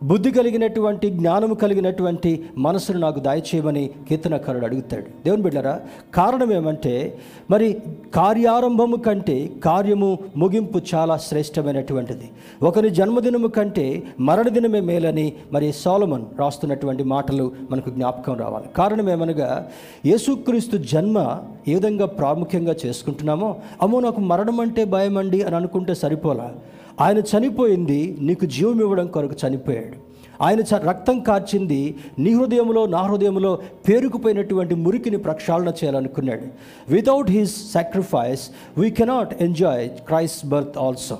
[0.03, 5.05] బుద్ధి కలిగినటువంటి జ్ఞానము కలిగినటువంటి మనసును నాకు దయచేయమని కీర్తనకారుడు అడుగుతాడు.
[5.23, 5.79] దేవుని బిడ్డరా
[6.13, 7.17] కారణం ఏమంటే
[7.51, 7.77] మరి
[8.13, 12.29] కార్యారంభము కంటే కార్యము ముగింపు చాలా శ్రేష్టమైనటువంటిది.
[12.63, 18.65] ఒకరి జన్మదినము కంటే మరణదినమే మేలని మరి సోలమన్ రాస్తున్నటువంటి మాటలు మనకు జ్ఞాపకం రావాలి.
[18.77, 19.69] కారణం ఏమనగా
[20.05, 26.53] యేసుక్రీస్తు జన్మ ఏ విధంగా ప్రాముఖ్యంగా చేసుకుంటున్నామో అమ్మో నాకు మరణం అంటే భయం అండి అని అనుకుంటే సరిపోలా.
[27.01, 30.07] ఆయన చనిపోయింది నీకు జీవం ఇవ్వడం కొరకు చనిపోయాడు.
[30.43, 36.45] ఆయన చ రక్తం కార్చింది నీ హృదయంలో నా హృదయంలో పేరుకుపోయినటువంటి మురికిని ప్రక్షాళన చేయాలనుకున్నాడు.
[36.89, 41.17] Without his sacrifice we cannot enjoy Christ birth also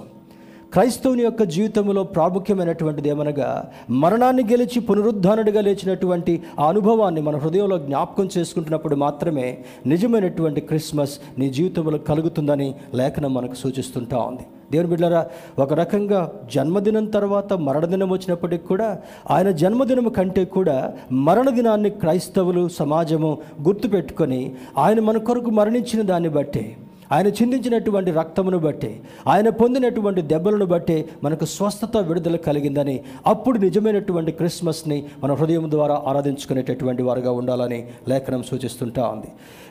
[0.77, 3.47] క్రైస్తవుని యొక్క జీవితంలో ప్రాముఖ్యమైనటువంటిది ఏమనగా
[3.89, 11.97] మరణాన్ని గెలిచి పునరుద్ధానుడిగా లేచినటువంటి ఆ అనుభవాన్ని మన హృదయంలో జ్ఞాపకం చేసుకుంటున్నప్పుడు మాత్రమే నిజమైనటువంటి క్రిస్మస్ నీ జీవితంలో
[11.97, 14.45] కలుగుతుందని లేఖనం మనకు సూచిస్తుంటా ఉంది.
[14.71, 15.21] దేవుని బిడ్డరా
[15.59, 18.89] ఒక రకంగా జన్మదినం తర్వాత మరణదినం వచ్చినప్పటికి కూడా
[19.31, 20.77] ఆయన జన్మదినం కంటే కూడా
[21.11, 23.37] మరణదినాన్ని క్రైస్తవులు సమాజము
[23.67, 24.41] గుర్తుపెట్టుకొని
[24.77, 26.65] ఆయన మన కొరకు మరణించిన దాన్ని బట్టి
[27.11, 35.05] ఆయన చిందించినటువంటి రక్తమును బట్టి ఆయన పొందినటువంటి దెబ్బలను బట్టి మనకు స్వస్థత విడుదల కలిగిందని అప్పుడు నిజమైనటువంటి క్రిస్మస్ని
[35.23, 39.27] మన హృదయం ద్వారా ఆరాధించుకునేటటువంటి వారుగా ఉండాలని లేఖనం సూచిస్తుంటా ఉంది.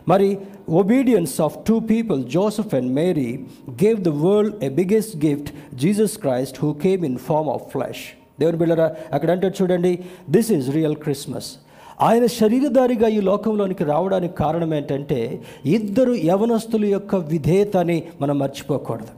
[0.09, 6.19] మరి obedience of two people Joseph and Mary gave the world a biggest gift Jesus
[6.19, 8.05] Christ who came in form of flesh
[8.41, 9.99] దేవుని బిళ్ళరా అక్కడ అంటే చూడండి
[10.31, 11.57] దిస్ ఈజ్ రియల్ క్రిస్మస్
[12.03, 19.11] ఆయన శరీరధారిగా ఈ లోకంలోనికి రావడానికి కారణం ఏంటంటే ఇద్దరు యవనస్తుల యొక్క విధేయతని మనం మర్చిపోకూడదు.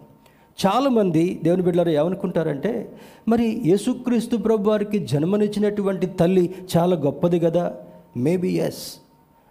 [0.59, 2.93] చాలామంది దేవుని బిడ్డలు ఏమనుకుంటారంటే
[3.29, 7.75] మరి యేసుక్రీస్తు ప్రభు వారికి జన్మనిచ్చినటువంటి తల్లి చాలా గొప్పది కదా?
[8.17, 8.97] Maybe yes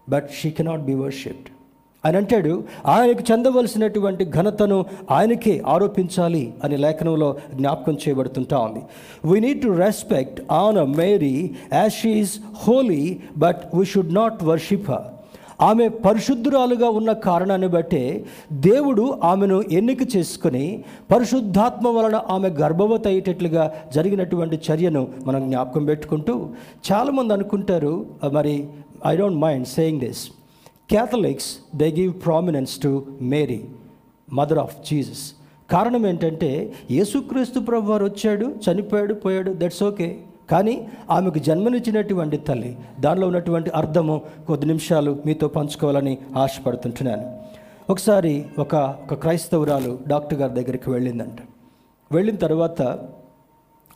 [0.10, 1.50] but she cannot be worshipped
[2.06, 2.64] ఆయన అంటాడు.
[2.86, 8.82] ఆయనకు చెందవలసినటువంటి ఘనతను ఆయనకే ఆరోపించాలి అని లేఖనంలో జ్ఞాపకం చేయబడుతుంటా ఉంది.
[9.26, 11.36] We need to respect on a Mary
[11.74, 15.08] as she's holy but we should not worship her
[15.62, 24.60] ఆమె పరిశుద్ధురాలుగా ఉన్న కారణాన్ని బట్టే దేవుడు ఆమెను ఎన్నిక చేసుకుని పరిశుద్ధాత్మ వలన ఆమె గర్భవతి అయ్యేటట్లుగా జరిగినటువంటి
[24.72, 26.36] చర్యను మనం జ్ఞాపకం పెట్టుకుంటూ
[26.92, 28.56] చాలామంది అనుకుంటారు మరి
[29.08, 30.24] I don't mind saying this
[30.92, 33.66] Catholics they give prominence to Mary
[34.34, 35.24] mother of Jesus
[35.72, 40.08] కారణం ఏంటంటే యేసుక్రీస్తు ప్రభు వారు వచ్చాడు చనిపోయాడు పోయాడు దట్స్ ఓకే
[40.52, 47.26] కానీ ఆమెకు జన్మనిచ్చినటువంటి తల్లి దానిలో ఉన్నటువంటి అర్థము కొద్ది నిమిషాలు మీతో పంచుకోవాలని ఆశపడుతుంటున్నాను.
[47.90, 51.40] ఒకసారి ఒక ఒక క్రైస్తవురాలు డాక్టర్ గారి దగ్గరికి వెళ్ళిందంట.
[52.12, 52.82] వెళ్ళిన తర్వాత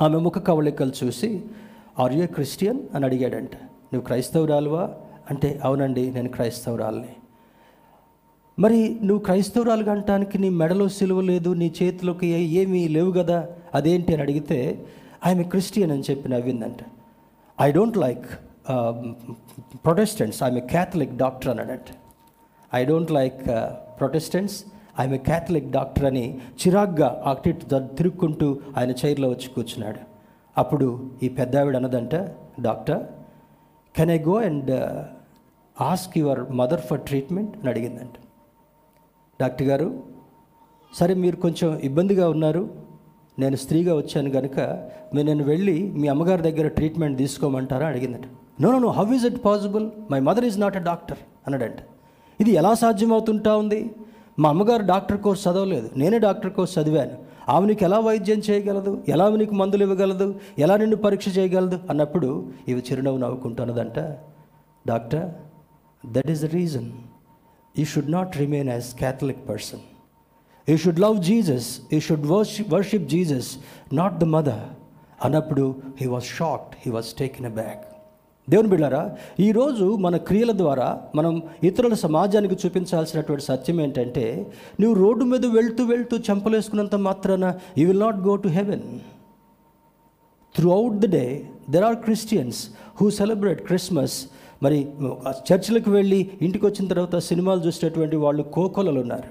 [0.01, 1.41] ఆమె ముఖ కవళికలు చూసి
[1.99, 3.55] ఆర్ యూ క్రిస్టియన్ అని అడిగాడంట.
[3.93, 4.83] నువ్వు క్రైస్తవురాలువా?
[5.31, 7.13] అంటే అవునండి నేను క్రైస్తవురాలని.
[8.57, 12.27] మరి నువ్వు క్రైస్తవురాలు అంటానికి నీ మెడలో సిలువ లేదు నీ చేతిలోకి
[12.61, 13.37] ఏమీ లేవు కదా
[13.77, 14.57] అదేంటి అని అడిగితే
[15.27, 16.81] ఐఎమ్ క్రిస్టియన్ అని చెప్పి నవ్విందంట.
[17.61, 18.27] I don't like
[19.85, 21.89] Protestants I'm Catholic doctor అన్నాడంట
[22.71, 23.41] I don't like
[23.99, 24.57] Protestants
[24.99, 26.25] I'm Catholic doctor అని
[26.61, 27.51] చిరాగ్గా అటు
[27.97, 30.01] తిరుక్కుంటూ ఆయన చైర్లో వచ్చి కూర్చున్నాడు.
[30.55, 30.87] అప్పుడు
[31.23, 32.15] ఈ పెద్దావిడ అన్నదంట
[32.61, 33.01] doctor
[33.95, 34.71] can I go and
[35.81, 38.15] ask your mother for treatment అని అడిగిందంట.
[39.41, 40.03] డాక్టర్ గారు
[40.95, 42.69] సరే మీరు కొంచెం ఇబ్బందిగా ఉన్నారు
[43.39, 44.59] నేను స్త్రీగా వచ్చాను కనుక
[45.15, 48.25] మీరు నేను వెళ్ళి మీ అమ్మగారి దగ్గర ట్రీట్మెంట్ తీసుకోమంటారా అడిగిందట.
[48.61, 51.17] No no how is it possible my mother is not a doctor
[51.47, 51.79] అన్నాడంట.
[52.41, 53.91] ఇది ఎలా సాధ్యమవుతుంటా ఉంది?
[54.39, 57.17] మా అమ్మగారు డాక్టర్ కోర్స్ చదవలేదు నేనే డాక్టర్ కోర్స్ చదివాను.
[57.49, 59.03] ఆమె ఎలా వైద్యం చేయగలదు?
[59.07, 60.35] ఎలా ఆమె నీకు మందులు ఇవ్వగలదు?
[60.59, 61.79] ఎలా నిన్ను పరీక్ష చేయగలదు?
[61.89, 63.99] అన్నప్పుడు ఇవి చిరునవ్వు నవ్వుకుంటున్నదంట.
[64.87, 65.31] Doctor
[66.03, 66.89] that is the reason
[67.75, 69.83] you should not remain as Catholic person
[70.67, 73.51] you should love Jesus you should worship worship Jesus
[73.93, 74.65] not the mother
[75.25, 75.65] అన్నప్పుడు
[76.01, 77.81] he was shocked he was taken aback
[78.47, 79.01] దేవుని బిళ్ళారా
[79.39, 81.33] ఈరోజు మన క్రియల ద్వారా మనం
[81.63, 84.25] ఇతరుల సమాజానికి చూపించాల్సినటువంటి సత్యం ఏంటంటే
[84.79, 87.45] నువ్వు రోడ్డు మీద వెళ్తూ వెళ్తూ చంపలేసుకున్నంత మాత్రాన
[87.77, 88.85] you will not go to heaven
[90.71, 91.25] throughout the day
[91.69, 92.59] there are Christians
[93.01, 94.17] who celebrate Christmas
[94.61, 94.79] మరి
[95.49, 99.29] చర్చిలకు వెళ్ళి ఇంటికి వచ్చిన తర్వాత సినిమాలు చూసేటటువంటి వాళ్ళు కోకొలలు ఉన్నారు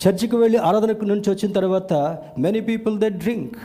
[0.00, 1.92] చర్చికి వెళ్ళి ఆరాధనకు నుంచి వచ్చిన తర్వాత
[2.38, 3.56] many people they drink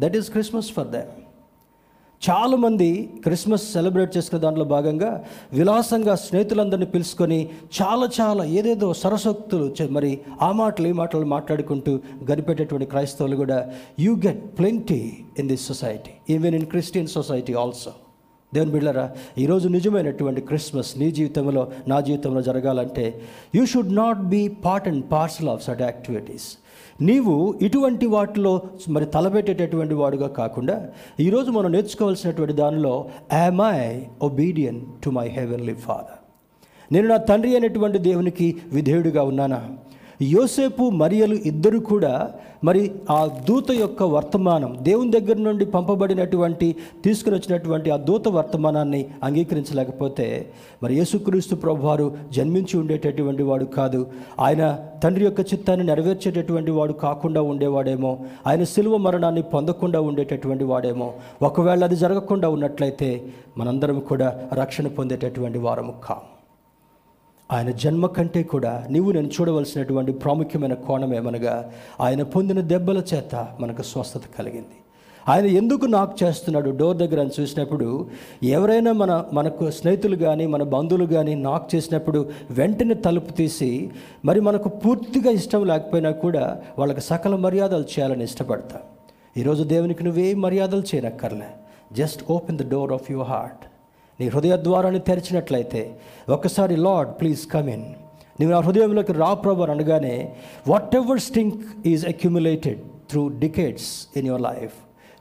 [0.00, 1.12] that is Christmas for them
[2.22, 2.88] చాలామంది
[3.24, 5.08] క్రిస్మస్ సెలబ్రేట్ చేసుకునే దాంట్లో భాగంగా
[5.52, 7.38] విలాసంగా స్నేహితులందరినీ పిలుచుకొని
[7.80, 11.94] చాలా చాలా ఏదేదో సరసక్తులు మరి ఆ మాటలు ఈ మాటలు మాట్లాడుకుంటూ
[12.32, 13.58] గడిపేటటువంటి క్రైస్తవులు కూడా
[14.00, 15.02] you get plenty
[15.38, 17.92] in this society even in Christian society also
[18.54, 23.22] దేవుని బిళ్ళరా ఈరోజు నిజమైనటువంటి క్రిస్మస్ నీ జీవితంలో నా జీవితంలో జరగాలంటే
[23.54, 26.56] you should not be part and parcel of such activities
[27.00, 30.88] నీవు ఇటువంటి వాటిలో మరి తలపెట్టేటటువంటి వాడుగా కాకుండా
[31.20, 36.18] ఈరోజు మనం నేర్చుకోవాల్సినటువంటి దానిలో am I obedient to my heavenly father
[36.92, 39.60] నేను నా తండ్రి అయినటువంటి దేవునికి విధేయుడిగా ఉన్నానా?
[40.22, 42.30] యోసేపు మరియలు ఇద్దరు కూడా
[42.64, 50.48] మరి ఆ దూత యొక్క వర్తమానం దేవుని దగ్గర నుండి పంపబడినటువంటి తీసుకుని వచ్చినటువంటి ఆ దూత వర్తమానాన్ని అంగీకరించలేకపోతే
[50.82, 54.06] మరి యేసుక్రీస్తు ప్రభువారు జన్మించి ఉండేటటువంటి వాడు కాదు.
[54.40, 58.18] ఆయన తండ్రి యొక్క చిత్తాన్ని నెరవేర్చేటటువంటి వాడు కాకుండా ఉండేవాడేమో.
[58.46, 61.12] ఆయన శిలువ మరణాన్ని పొందకుండా ఉండేటటువంటి వాడేమో.
[61.42, 63.22] ఒకవేళ అది జరగకుండా ఉన్నట్లయితే
[63.58, 66.41] మనందరం కూడా రక్షణ పొందేటటువంటి వారము కాము.
[67.52, 73.82] ఆయన జన్మ కంటే కూడా నీవు నేను చూడవలసినటువంటి ప్రాముఖ్యమైన కోణం ఏమనగా ఆయన పొందిన దెబ్బల చేత మనకు
[73.82, 74.76] స్వస్థత కలిగింది.
[75.28, 76.70] ఆయన ఎందుకు నాకు చేస్తున్నాడు?
[76.70, 78.06] డోర్ దగ్గర అని చూసినప్పుడు
[78.42, 83.90] ఎవరైనా మన మనకు స్నేహితులు కానీ మన బంధువులు కానీ నాక్ చేసినప్పుడు వెంటనే తలుపు తీసి
[84.24, 88.80] మరి మనకు పూర్తిగా ఇష్టం లేకపోయినా కూడా వాళ్ళకి సకల మర్యాదలు చేయాలని ఇష్టపడతా
[89.36, 91.50] ఈరోజు దేవునికి నువ్వేం మర్యాదలు చేయనక్కర్లే.
[91.92, 93.64] Just open the door of your heart
[94.20, 95.96] నీ హృదయ ద్వారాన్ని తెరిచినట్లయితే
[96.28, 97.84] ఒక్కసారి లార్డ్ ప్లీజ్ కమ్ ఇన్.
[98.40, 100.34] నీవు నా హృదయంలోకి రా ప్రభు అని అనగానే
[100.96, 104.72] whatever stink is accumulated through decades in your life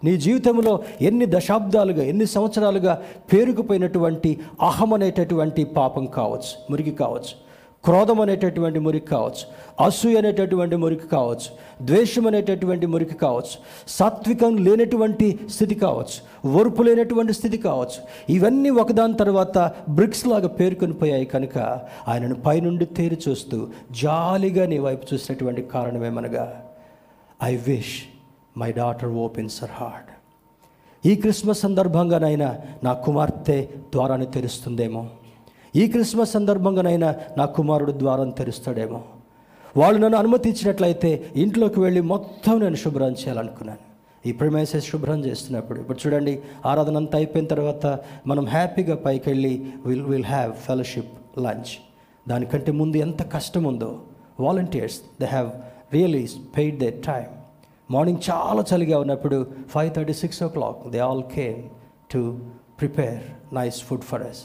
[0.04, 3.01] నీ జీవితంలో ఎన్ని దశాబ్దాలుగా ఎన్ని సంవత్సరాలుగా
[3.34, 7.50] పేరుకుపోయినటువంటి అహం అనేటటువంటి పాపం కావచ్చు మురికి కావచ్చు.
[7.83, 9.43] క్రోధం అనేటటువంటి మురికి కావచ్చు
[9.85, 11.49] అసూయ అనేటటువంటి మురికి కావచ్చు
[11.85, 13.55] ద్వేషం అనేటటువంటి మురికి కావచ్చు
[13.87, 16.17] సాత్వికం లేనటువంటి స్థితి కావచ్చు
[16.57, 19.57] ఒరుపు లేనటువంటి స్థితి కావచ్చు ఇవన్నీ ఒకదాని తర్వాత
[19.89, 21.57] బ్రిక్స్ లాగా పేర్కొని పోయాయి కనుక
[22.07, 26.45] ఆయనను పైనుండి తేరి చూస్తూ జాలిగా నీ వైపు చూసినటువంటి కారణమేమనగా
[27.43, 27.95] I wish
[28.57, 30.07] my daughter opens her heart
[31.05, 32.49] ఈ క్రిస్మస్ సందర్భంగానైనా
[32.83, 35.03] నా కుమార్తె ద్వారాన్ని తెరుస్తుందేమో.
[35.75, 39.01] ఈ క్రిస్మస్ సందర్భంగానైనా నా కుమారుడు ద్వారం తెరుస్తాడేమో.
[39.77, 43.84] వాళ్ళు నన్ను అనుమతించినట్లయితే ఇంట్లోకి వెళ్ళి మొత్తం నేను శుభ్రం చేయాలనుకున్నాను.
[44.25, 45.79] ఈ ప్రిమైసెస్ శుభ్రం చేస్తున్నప్పుడు.
[45.79, 47.86] ఇప్పుడు చూడండి ఆరాధన అంతా అయిపోయిన తర్వాత
[48.27, 49.53] మనం హ్యాపీగా పైకి వెళ్ళి
[49.86, 51.73] will will have fellowship lunch
[52.27, 53.91] దానికంటే ముందు ఎంత కష్టం ఉందో
[54.39, 55.49] volunteers they have
[55.93, 57.25] really paid their time
[57.91, 61.62] morning చాలా చలిగా ఉన్నప్పుడు five thirty six o'clock they all came
[62.13, 62.39] to
[62.79, 63.21] prepare
[63.53, 64.43] nice food for us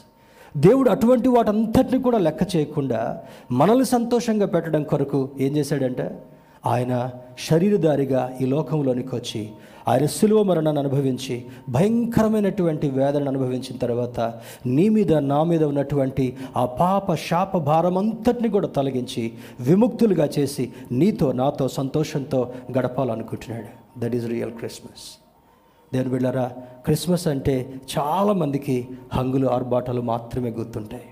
[0.56, 6.18] దేవుడు అటువంటి వాటంతటిని కూడా లెక్క చేయకుండా మనల్ని సంతోషంగా పెట్టడం కొరకు ఏం చేశాడంటే?
[6.66, 7.10] ఆయన
[7.48, 9.50] శరీరధారిగా ఈ లోకంలోనికి వచ్చి
[9.88, 14.20] ఆయన సులువ మరణాన్ని అనుభవించి భయంకరమైనటువంటి వేదనను అనుభవించిన తర్వాత
[14.66, 21.32] నీ మీద నా మీద ఉన్నటువంటి ఆ పాప శాప భారం అంతటిని కూడా తొలగించి విముక్తులుగా చేసి నీతో
[21.32, 24.00] నాతో సంతోషంతో గడపాలనుకుంటున్నాడు.
[24.00, 25.25] దట్ ఈజ్ రియల్ క్రిస్మస్
[25.94, 26.46] దేవుని బిళ్ళరా
[26.84, 27.54] క్రిస్మస్ అంటే
[27.94, 28.76] చాలామందికి
[29.14, 31.08] హంగులు ఆర్భాటాలు మాత్రమే గుర్తుంటాయి.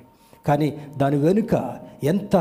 [0.47, 1.55] కానీ దాని వెనుక
[2.05, 2.37] ఎంత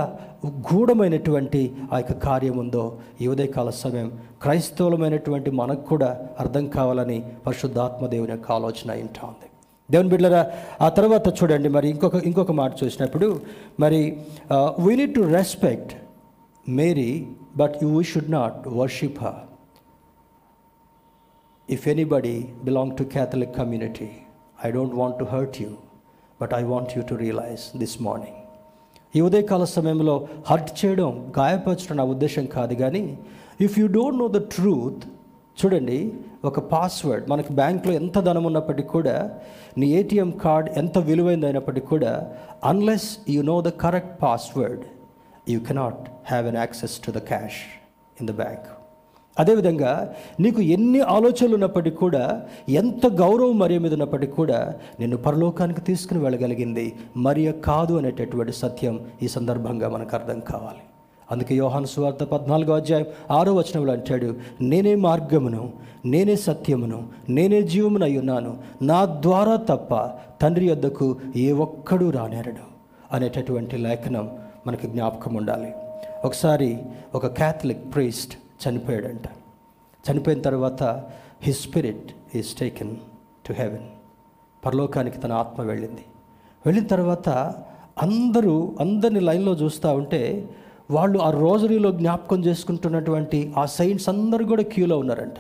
[0.46, 1.62] గూఢమైనటువంటి
[1.94, 2.84] ఆ యొక్క కార్యం ఉందో
[3.22, 4.10] ఈ ఉదయకాల సమయం
[4.42, 9.48] క్రైస్తవులమైనటువంటి మనకు కూడా అర్థం కావాలని పరిశుద్ధాత్మ దేవుని యొక్క ఆలోచన ఇంటా ఉంది.
[9.92, 10.42] దేవుని బిడ్డరా
[10.82, 13.42] ఆ తర్వాత చూడండి మరి ఇంకొక ఇంకొక మాట చూసినప్పుడు
[13.80, 14.02] మరి
[14.80, 15.94] we need to respect
[16.70, 19.42] Mary but you we should not worship her
[21.70, 24.08] if anybody belong to Catholic community
[24.66, 25.70] I don't want to hurt you
[26.40, 28.40] but I want you to realize this morning
[29.14, 30.16] ఈ ఉదయకాల సమయంలో
[30.48, 33.04] hurt చేయడం గాయపరచడం నా ఉద్దేశం కాదు కానీ
[33.62, 35.04] if you don't know the truth
[35.58, 35.98] చూడండి
[36.44, 39.16] ఒక పాస్వర్డ్ మనకి బ్యాంక్లో ఎంత ధనం ఉన్నప్పటికీ కూడా
[39.78, 42.14] నీ ఏటీఎం కార్డ్ ఎంత విలువైందైనప్పటికీ కూడా
[42.66, 44.84] unless you know the correct password
[45.50, 47.60] you cannot have an access to the cash
[48.18, 48.68] in the bank
[49.40, 56.20] అదేవిధంగా నీకు ఎన్ని ఆలోచనలు ఉన్నప్పటికీ కూడా ఎంత గౌరవం మరియు మీద ఉన్నప్పటికీ కూడా నిన్ను పరలోకానికి తీసుకుని
[56.20, 60.84] వెళ్ళగలిగింది మరియ కాదు అనేటటువంటి సత్యం ఈ సందర్భంగా మనకు అర్థం కావాలి.
[61.32, 65.74] అందుకే యోహాను సువార్త పద్నాలుగో అధ్యాయం ఆరో వచనంలో అంటాడు నేనే మార్గమును
[66.06, 68.58] నేనే సత్యమును నేనే జీవమును అయి ఉన్నాను.
[68.82, 69.96] నా ద్వారా తప్ప
[70.42, 72.74] తండ్రి వద్దకు ఏ ఒక్కడూ రానేరడు.
[73.12, 74.32] అనేటటువంటి లేఖనం
[74.68, 75.72] మనకి జ్ఞాపకం ఉండాలి.
[76.26, 76.78] ఒకసారి
[77.16, 79.28] ఒక క్యాథలిక్ ప్రీస్ట్ చనిపోయాడంట.
[80.06, 80.84] చనిపోయిన తర్వాత
[81.42, 82.96] his spirit is taken
[83.48, 83.88] to heaven
[84.66, 86.06] పరలోకానికి తన ఆత్మ వెళ్ళింది.
[86.66, 87.30] వెళ్ళిన తర్వాత
[88.02, 90.50] అందరూ అందరిని లైన్లో చూస్తూ ఉంటే
[90.92, 95.36] వాళ్ళు ఆ రోజరీలో జ్ఞాపకం చేసుకుంటున్నటువంటి ఆ సైన్స్ అందరూ కూడా క్యూలో ఉన్నారంట.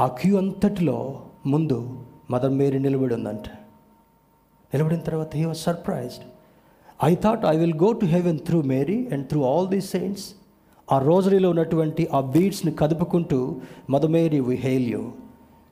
[0.00, 3.48] ఆ క్యూ అంతటిలో ముందు మదర్ మేరీ నిలబడి ఉందంట.
[4.72, 6.24] నిలబడిన తర్వాత he was surprised
[7.04, 10.26] I thought I will go to heaven through Mary and through all these saints
[10.92, 13.56] ఆ రోజరీలో ఉన్నటువంటి ఆ బీడ్స్ని కదుపుకుంటూ
[13.90, 15.12] mother Mary we hail you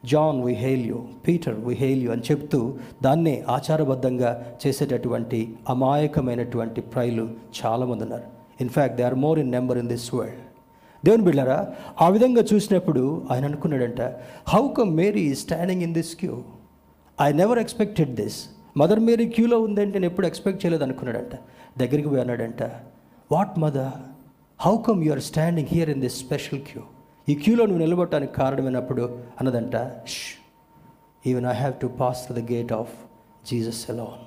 [0.05, 7.29] John we hail you Peter we hail you అని చెప్తూ దాన్నే ఆచారబద్ధంగా చేసేటటువంటి అమాయకమైనటువంటి ప్రైలు
[7.67, 8.23] చాలామంది ఉన్నారు.
[8.61, 10.43] In fact they are more in number in this world
[11.05, 11.69] దేవుని బిళ్ళారా
[12.01, 14.01] ఆ విధంగా చూసినప్పుడు ఆయన అనుకున్నాడంట
[14.49, 16.43] how come Mary standing in this queue
[17.23, 18.45] I never expected this
[18.77, 21.35] mother Mary క్యూలో ఉందంటే నేను ఎప్పుడు ఎక్స్పెక్ట్ చేయలేదు అనుకున్నాడంట.
[21.79, 22.63] దగ్గరికి పోయి అన్నాడంట
[23.33, 24.14] what mother
[24.61, 26.83] how come you are standing here in this special queue
[27.29, 29.77] ఈ క్యూలో నువ్వు నిలబడటానికి కారణమైనప్పుడు అన్నదంట
[31.27, 32.93] even I have to pass the gate of
[33.47, 34.21] Jesus alone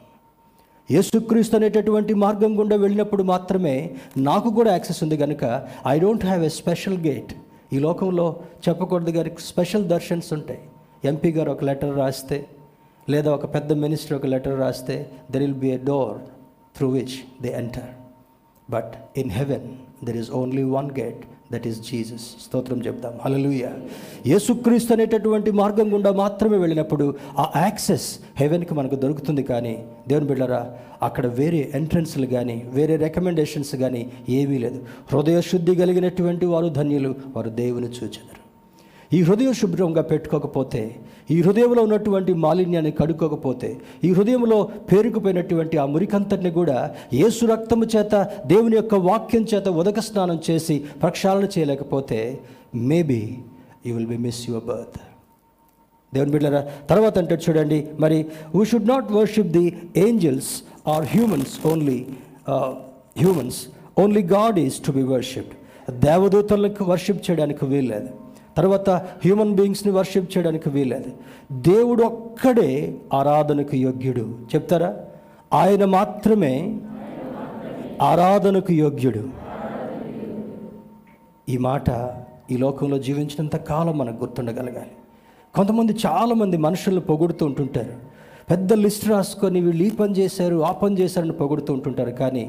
[0.91, 6.49] యేసుక్రీస్తు అనేటటువంటి మార్గం గుండా వెళ్ళినప్పుడు మాత్రమే నాకు కూడా యాక్సెస్ ఉంది కనుక I don't have a
[6.49, 7.33] special gate
[7.73, 10.59] ఈ లోకంలో చెప్పకూడదు గారి స్పెషల్ దర్శన్స్ ఉంటాయి.
[11.03, 12.47] ఎంపీ గారు ఒక లెటర్ రాస్తే
[13.09, 16.17] లేదా ఒక పెద్ద మినిస్టర్ ఒక లెటర్ రాస్తే there will be a door
[16.77, 17.89] through which they enter
[18.69, 23.65] but in heaven there is only one gate that is Jesus స్తోత్రం చెప్తాం హలలుయ
[24.25, 27.05] యేసుక్రీస్తు అనేటటువంటి మార్గం గుండా మాత్రమే వెళ్ళినప్పుడు
[27.37, 28.07] ఆ యాక్సెస్
[28.37, 29.75] హెవెన్కి మనకు దొరుకుతుంది కానీ
[30.07, 30.61] దేవుని బిడ్డరా
[31.01, 34.79] అక్కడ వేరే ఎంట్రన్స్లు కానీ వేరే రికమెండేషన్స్ కానీ ఏమీ లేదు.
[35.11, 38.41] హృదయ శుద్ధి కలిగినటువంటి వారు ధన్యులు వారు దేవుని చూచెదరు
[39.11, 40.81] ఈ హృదయం శుభ్రంగా పెట్టుకోకపోతే
[41.31, 43.69] ఈ హృదయంలో ఉన్నటువంటి మాలిన్యాన్ని కడుక్కోకపోతే
[44.03, 44.57] ఈ హృదయంలో
[44.91, 46.77] పేరుకుపోయినటువంటి ఆ మురికంతటిని కూడా
[47.13, 48.15] యేసు రక్తము చేత
[48.45, 52.19] దేవుని యొక్క వాక్యం చేత ఉదక స్నానం చేసి ప్రక్షాళన చేయలేకపోతే
[52.91, 53.21] maybe
[53.85, 54.97] you will be miss your birth.
[56.13, 58.19] దేవుని బిడ్డరా తర్వాత అంటే చూడండి మరి
[58.55, 59.65] we should not worship the
[59.97, 60.51] angels
[60.87, 61.99] or humans only
[63.21, 63.59] humans
[63.99, 65.55] only God is to be worshipped
[66.05, 68.09] దేవదూతలకు worship చేయడానికి వీల్లేదు.
[68.57, 71.11] తర్వాత హ్యూమన్ బీయింగ్స్ని వర్షిప్ చేయడానికి వీలేదు
[71.51, 74.35] దేవుడు ఒక్కడే ఆరాధనకు యోగ్యుడు.
[74.55, 74.95] చెప్తారా?
[75.53, 76.79] ఆయన మాత్రమే
[78.01, 79.29] ఆరాధనకు యోగ్యుడు.
[81.49, 81.85] ఈ మాట
[82.51, 84.91] ఈ లోకంలో జీవించినంత కాలం మనకు గుర్తుండగలగాలి.
[85.55, 88.06] కొంతమంది చాలామంది మనుషులను పొగుడుతూ ఉంటుంటారు.
[88.49, 92.13] పెద్ద లిస్ట్ రాసుకొని వీళ్ళు ఈ పని చేశారు ఆ పని చేశారని పొగుడుతూ ఉంటుంటారు.
[92.21, 92.43] కానీ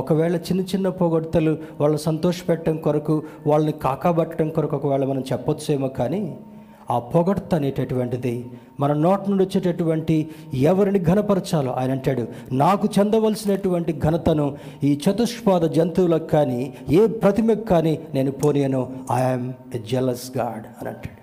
[0.00, 3.14] ఒకవేళ చిన్న చిన్న పొగడ్తలు వాళ్ళని సంతోషపెట్టడం కొరకు
[3.50, 6.22] వాళ్ళని కాకాబట్టడం కొరకు ఒకవేళ మనం చెప్పొచ్చేమో కానీ
[6.90, 8.34] ఆ పొగడ్త అనేటటువంటిది
[8.80, 10.16] మన నోటి నుండి వచ్చేటటువంటి
[10.70, 12.24] ఎవరిని ఘనపరచాలో ఆయన అంటాడు.
[12.64, 14.46] నాకు చెందవలసినటువంటి ఘనతను
[14.84, 16.60] ఈ చతుష్పాద జంతువులకు కానీ
[16.98, 18.84] ఏ ప్రతిమకు కానీ నేను పోనీయను.
[19.20, 19.48] ఐఎమ్
[19.78, 21.21] ఎ జెలస్ గాడ్ అని అంటాడు.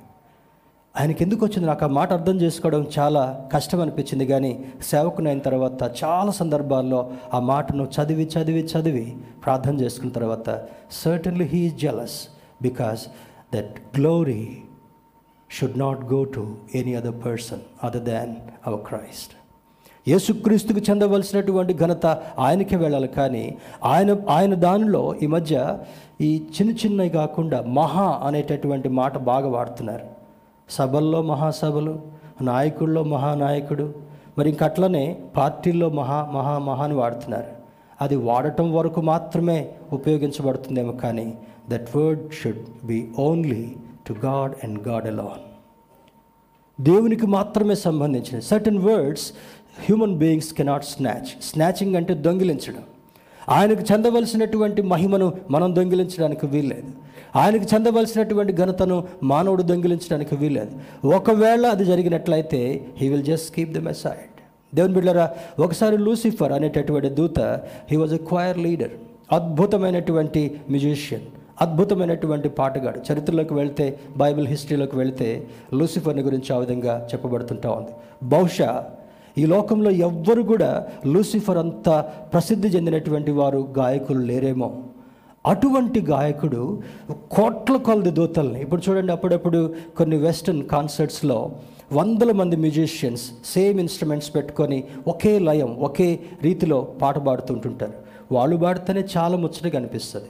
[0.95, 1.67] ఆయనకి ఎందుకు వచ్చింది?
[1.67, 4.25] నాకు ఆ మాట అర్థం చేసుకోవడం చాలా కష్టం అనిపించింది.
[4.25, 9.15] కానీ సేవకునైన తర్వాత చాలా సందర్భాల్లో ఆ మాటను చదివి చదివి చదివి
[9.45, 10.49] ప్రార్థన చేసుకున్న తర్వాత
[10.91, 12.17] certainly he is jealous
[12.61, 13.07] because
[13.55, 14.57] that glory
[15.51, 18.35] should not go to any other person other than
[18.67, 19.33] our Christ
[20.07, 22.05] యేసుక్రీస్తుకు చెందవలసినటువంటి ఘనత
[22.39, 23.07] ఆయనకే వెళ్ళాలి.
[23.07, 25.77] కానీ ఆయన ఆయన దానిలో ఈ మధ్య
[26.21, 30.18] ఈ చిన్న చిన్నవి కాకుండా మహా అనేటటువంటి మాట బాగా వాడుతున్నారు.
[30.69, 31.99] సభల్లో మహాసభలు
[32.41, 33.93] నాయకుల్లో మహానాయకుడు
[34.37, 37.47] మరి ఇంకట్లనే పార్టీల్లో మహా మహా మహా అని వాడుతున్నారు.
[38.01, 41.33] అది వాడటం వరకు మాత్రమే ఉపయోగించబడుతుందేమో కానీ
[41.69, 43.75] that word should be only
[44.07, 45.45] to God and God alone
[46.83, 49.33] దేవునికి మాత్రమే సంబంధించిన certain words
[49.85, 52.83] human beings cannot snatch snatching అంటే దొంగిలించడం.
[53.49, 56.87] ఆయనకు చెందవలసినటువంటి మహిమను మనం దొంగిలించడానికి వీల్లేదు.
[57.35, 64.41] ఆయనకు చెందవలసినటువంటి ఘనతను మానవుడు దొంగిలించడానికి వీలేదు ఒకవేళ అది జరిగినట్లయితే he will just keep the మెసైడ్
[64.75, 67.39] దేవుని బిడ్డరా ఒకసారి లూసిఫర్ అనేటటువంటి దూత
[67.91, 68.91] he was a choir leader
[69.31, 71.23] అద్భుతమైనటువంటి మ్యూజిషియన్
[71.61, 73.13] అద్భుతమైనటువంటి పాటగాడు.
[73.13, 77.89] చరిత్రలోకి వెళ్తే బైబిల్ హిస్టరీలోకి వెళితే లూసిఫర్ని గురించి ఆ విధంగా చెప్పబడుతుంటా ఉంది.
[78.23, 78.85] బహుశా
[79.37, 84.77] ఈ లోకంలో ఎవ్వరు కూడా లూసిఫర్ అంత ప్రసిద్ధి చెందినటువంటి వారు గాయకులు లేరేమో.
[85.45, 86.81] అటువంటి గాయకుడు
[87.31, 91.51] కోట్ల కొలది దూతల్ని ఇప్పుడు చూడండి అప్పుడప్పుడు కొన్ని వెస్టర్న్ కాన్సర్ట్స్లో
[91.93, 97.93] వందల మంది మ్యూజిషియన్స్ సేమ్ ఇన్స్ట్రుమెంట్స్ పెట్టుకొని ఒకే లయం ఒకే రీతిలో పాట పాడుతుంటుంటారు.
[98.31, 100.25] వాళ్ళు పాడితేనే చాలా ముచ్చటగా అనిపిస్తుంది.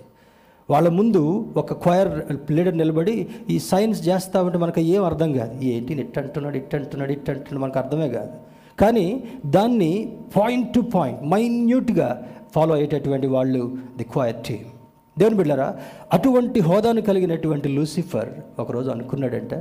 [0.70, 2.10] వాళ్ళ ముందు ఒక క్వైర్
[2.52, 5.64] లీడర్ నిలబడి ఈ సైన్స్ చేస్తా ఉంటే మనకు ఏం అర్థం కాదు.
[5.64, 8.32] ఏంటి ఇట్ అంటున్నాడు ఇట్ అంటున్నాడు ఇట్ అంటున్నాడు మనకు అర్థమే కాదు.
[8.80, 14.79] కానీ దాన్ని పాయింట్ టు పాయింట్ మైన్యూట్గా ఫాలో అయ్యేటటువంటి వాళ్ళు ది క్వైర్ టీమ్.
[15.20, 15.68] దేవుని బిడ్డారా
[16.14, 19.54] అటువంటి హోదాను కలిగినటువంటి లూసిఫర్ ఒకరోజు అనుకున్నాడంట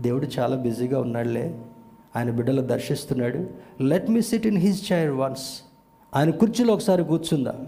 [0.00, 1.46] దేవుడు చాలా బిజీగా ఉన్నాడులే
[2.16, 3.40] ఆయన బిడ్డలు దర్శిస్తున్నాడు
[3.82, 5.46] let me sit in his chair once
[6.12, 7.58] ఆయన కుర్చీలో ఒకసారి కూర్చుందాం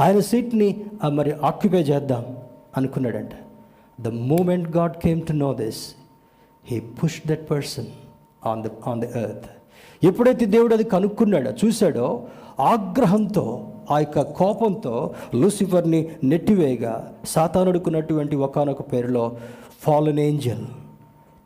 [0.00, 0.68] ఆయన సీట్ని
[1.12, 2.24] మరి ఆక్యుపై చేద్దాం
[2.76, 3.32] అనుకున్నాడంట.
[3.98, 5.80] The moment God came to know this
[6.64, 7.90] he push that person
[8.46, 9.48] on the on the earth
[10.04, 12.06] ఎప్పుడైతే దేవుడు అది కనుక్కున్నాడో చూశాడో
[12.60, 13.44] ఆగ్రహంతో
[13.90, 14.94] ఆ యొక్క కోపంతో
[15.34, 19.24] లూసిఫర్ని నెట్టివేయగా సాతానుడుకున్నటువంటి ఒకనొక పేరులో
[19.82, 20.64] ఫాలన్ ఏంజల్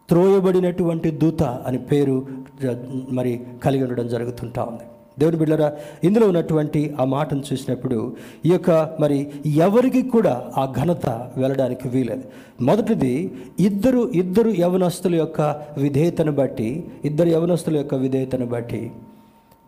[0.08, 2.16] త్రోయబడినటువంటి దూత అని పేరు
[3.10, 4.84] మరి కలిగి ఉండడం జరుగుతుంటా ఉంది.
[5.18, 5.72] దేవుని బిడ్డరా
[6.04, 7.98] ఇందులో ఉన్నటువంటి ఆ మాటను చూసినప్పుడు
[8.46, 8.70] ఈ యొక్క
[9.00, 12.24] మరి ఎవరికి కూడా ఆ ఘనత వెళ్ళడానికి వీలేదు.
[12.60, 13.12] మొదటిది
[13.60, 15.40] ఇద్దరు ఇద్దరు యవనస్తుల యొక్క
[15.78, 18.82] విధేయతను బట్టి ఇద్దరు యవనస్తుల యొక్క విధేయతను బట్టి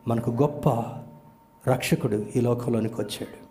[0.09, 0.67] మనకు గొప్ప
[1.69, 3.47] రక్షకుడు ఈ లోకంలోనికి వచ్చాడు.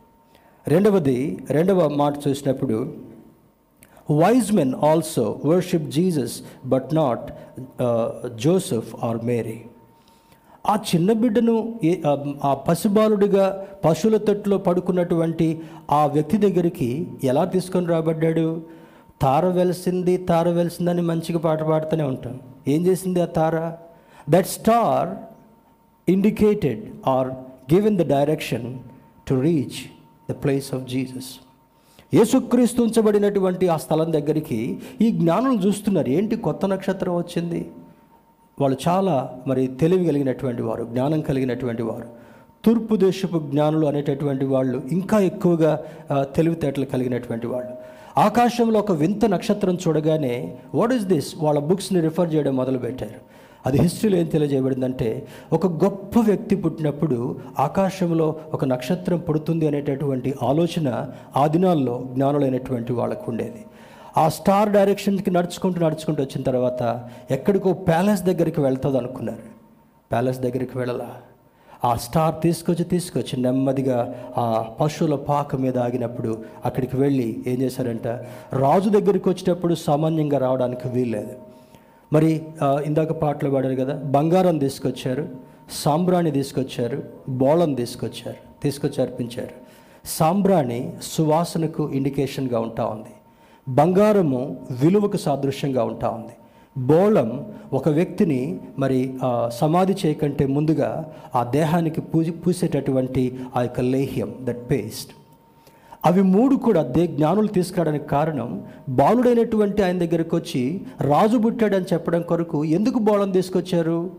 [0.70, 2.94] రెండవది రెండవ మాట చూసినప్పుడు
[4.12, 7.32] wise men also worship Jesus but not
[8.36, 9.62] Joseph or Mary
[10.68, 15.62] ఆ చిన్న బిడ్డను ఆ- ఆ పసిబాలుడిగా పశువుల తొట్టులో పడుకున్నటువంటి
[15.92, 18.62] ఆ వ్యక్తి దగ్గరికి ఎలా తీసుకొని రాబడ్డాడు?
[19.22, 22.40] తార వెలిసింది తార వెలిసిందని మంచిగా పాట పాడుతూనే ఉంటాం.
[22.68, 23.78] ఏం చేసింది ఆ తార?
[24.30, 25.10] That star
[26.12, 27.30] indicated are
[27.74, 28.68] given the direction
[29.28, 29.80] to reach
[30.30, 31.30] the place of Jesus
[32.14, 34.60] యేసుక్రీస్తు ఉంచబడినటువంటి ఆ స్థలం దగ్గరికి
[35.02, 37.62] ఈ జ్ఞానులు చూస్తున్నారు ఏంటి కొత్త నక్షత్రం వచ్చింది?
[38.62, 39.16] వాళ్ళు చాలా
[39.48, 42.08] మరి తెలివి కలిగినటువంటి వారు జ్ఞానం కలిగినటువంటి వారు.
[42.66, 45.72] తూర్పు దేశపు జ్ఞానులు అనేటటువంటి వాళ్ళు ఇంకా ఎక్కువగా
[46.36, 47.74] తెలివితేటలు కలిగినటువంటి వాళ్ళు.
[48.20, 50.36] ఆకాశంలో ఒక వింత నక్షత్రం చూడగానే
[50.76, 51.34] వాట్ ఈస్ దిస్?
[51.38, 53.20] వాళ్ళ బుక్స్ని రిఫర్ చేయడం మొదలుపెట్టారు.
[53.66, 61.48] అది హిస్టరీలో ఏం తెలియజేయబడిందంటే ఒక గొప్ప వ్యక్తి పుట్టినప్పుడు ఆకాశంలో ఒక నక్షత్రం పుడుతుంది అనేటటువంటి ఆలోచన ఆ
[61.48, 63.66] దినాల్లో జ్ఞానులైనటువంటి వాళ్ళకు ఉండేది.
[64.18, 69.48] ఆ స్టార్ డైరెక్షన్కి నడుచుకుంటూ నడుచుకుంటూ వచ్చిన తర్వాత ఎక్కడికో ప్యాలెస్ దగ్గరికి వెళ్తుంది అనుకున్నారు.
[70.12, 71.06] ప్యాలెస్ దగ్గరికి వెళ్ళాల.
[71.86, 78.08] ఆ స్టార్ తీసుకొచ్చి తీసుకొచ్చి నెమ్మదిగా ఆ పశువుల పాక మీద ఆగినప్పుడు అక్కడికి వెళ్ళి ఏం చేశారంట
[78.54, 81.55] రాజు దగ్గరికి వచ్చేటప్పుడు సామాన్యంగా రావడానికి వీల్లేదు.
[82.16, 82.32] మరి
[82.88, 85.26] ఇందాక పాటలు పాడారు కదా బంగారం తీసుకొచ్చారు
[85.84, 86.98] సాంబ్రాణి తీసుకొచ్చారు
[87.42, 89.56] బోళం తీసుకొచ్చారు తీసుకొచ్చి అర్పించారు
[90.18, 90.80] సాంబ్రాణి
[91.12, 93.14] సువాసనకు ఇండికేషన్గా ఉంటా ఉంది.
[93.68, 94.42] బంగారము
[94.82, 96.36] విలువకు సాదృశ్యంగా ఉంటా ఉంది.
[96.76, 97.30] బోళం
[97.74, 98.40] ఒక వ్యక్తిని
[98.80, 99.00] మరి
[99.60, 100.90] సమాధి చేయకంటే ముందుగా
[101.36, 103.24] ఆ దేహానికి పూజ పూసేటటువంటి
[103.56, 105.12] ఆ యొక్క లేహ్యం దట్ పేస్ట్
[106.06, 108.50] అవి మూడు కూడా దే జ్ఞానులు తీసుకురావడానికి కారణం
[108.90, 114.12] బాలుడైనటువంటి ఆయన దగ్గరికి వచ్చి రాజు పుట్టాడని చెప్పడం కొరకు ఎందుకు బాలను తీసుకొచ్చారు?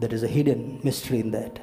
[0.00, 1.58] That is a hidden mystery in that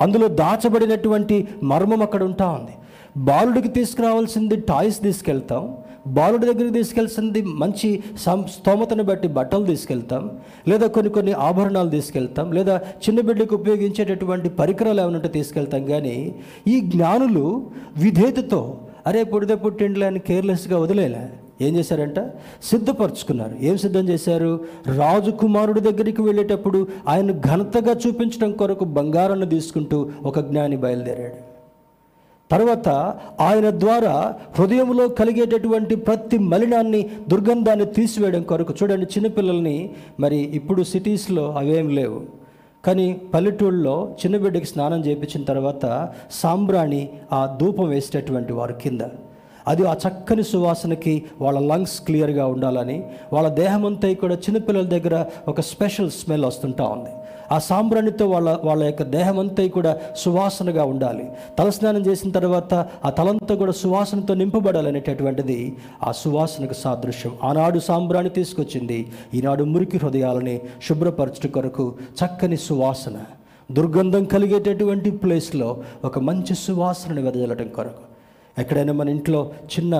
[0.00, 2.74] అందులో దాచబడినటువంటి మర్మం అక్కడ ఉంటా ఉంది.
[3.16, 5.76] బాలుడికి తీసుకురావాల్సింది టాయ్స్ తీసుకెళ్తాం.
[6.06, 8.02] బాలుడి దగ్గరికి తీసుకెళ్తుంది మంచి
[8.48, 10.30] స్తోమతను బట్టి బట్టలు తీసుకెళ్తాం
[10.68, 15.84] లేదా కొన్ని కొన్ని ఆభరణాలు తీసుకెళ్తాం లేదా చిన్న బిడ్డకు ఉపయోగించేటటువంటి పరికరాలు ఏమైనా తీసుకెళ్తాం.
[15.84, 16.34] కానీ
[16.68, 21.28] ఈ జ్ఞానులు విధేయతతో అరే పుడితే పుట్టిండ్లే అని కేర్లెస్గా వదిలేలే.
[21.60, 22.20] ఏం చేశారంట?
[22.62, 23.56] సిద్ధపరచుకున్నారు.
[23.60, 24.64] ఏం సిద్ధం చేశారు?
[24.96, 31.47] రాజకుమారుడి దగ్గరికి వెళ్ళేటప్పుడు ఆయన ఘనతగా చూపించడం కొరకు బంగారాన్ని తీసుకుంటూ ఒక జ్ఞాని బయలుదేరాడు.
[32.50, 32.88] తర్వాత
[33.40, 38.74] ఆయన ద్వారా హృదయంలో కలిగేటటువంటి ప్రతి మలినాన్ని దుర్గంధాన్ని తీసివేయడం కొరకు.
[38.82, 39.90] చూడండి చిన్నపిల్లల్ని
[40.20, 42.22] మరి ఇప్పుడు సిటీస్లో అవేం లేవు.
[42.84, 49.00] కానీ పల్లెటూళ్ళలో చిన్నబిడ్డకి స్నానం చేయించిన తర్వాత సాంబ్రాణి ఆ ధూపం వేసేటటువంటి వారు కింద.
[49.68, 56.10] అది ఆ చక్కని సువాసనకి వాళ్ళ లంగ్స్ క్లియర్గా ఉండాలని వాళ్ళ దేహమంతా కూడా చిన్నపిల్లల దగ్గర ఒక స్పెషల్
[56.10, 57.10] స్మెల్ వస్తుంటా ఉంది.
[57.52, 61.30] ఆ సాంబ్రాణితో వాళ్ళ వాళ్ళ యొక్క దేహం అంతా కూడా సువాసనగా ఉండాలి.
[61.58, 62.74] తలస్నానం చేసిన తర్వాత
[63.04, 67.32] ఆ తలంతా కూడా సువాసనతో నింపబడాలనేటటువంటిది ఆ సువాసనకు సాదృశ్యం.
[67.44, 69.12] ఆనాడు సాంబ్రాణి తీసుకొచ్చింది.
[69.34, 71.94] ఈనాడు మురికి హృదయాలని శుభ్రపరచడం కొరకు
[72.24, 73.18] చక్కని సువాసన
[73.72, 78.07] దుర్గంధం కలిగేటటువంటి ప్లేస్లో ఒక మంచి సువాసనని వెదజల్లడం కొరకు.
[78.58, 79.94] ఎక్కడైనా మన ఇంట్లో చిన్న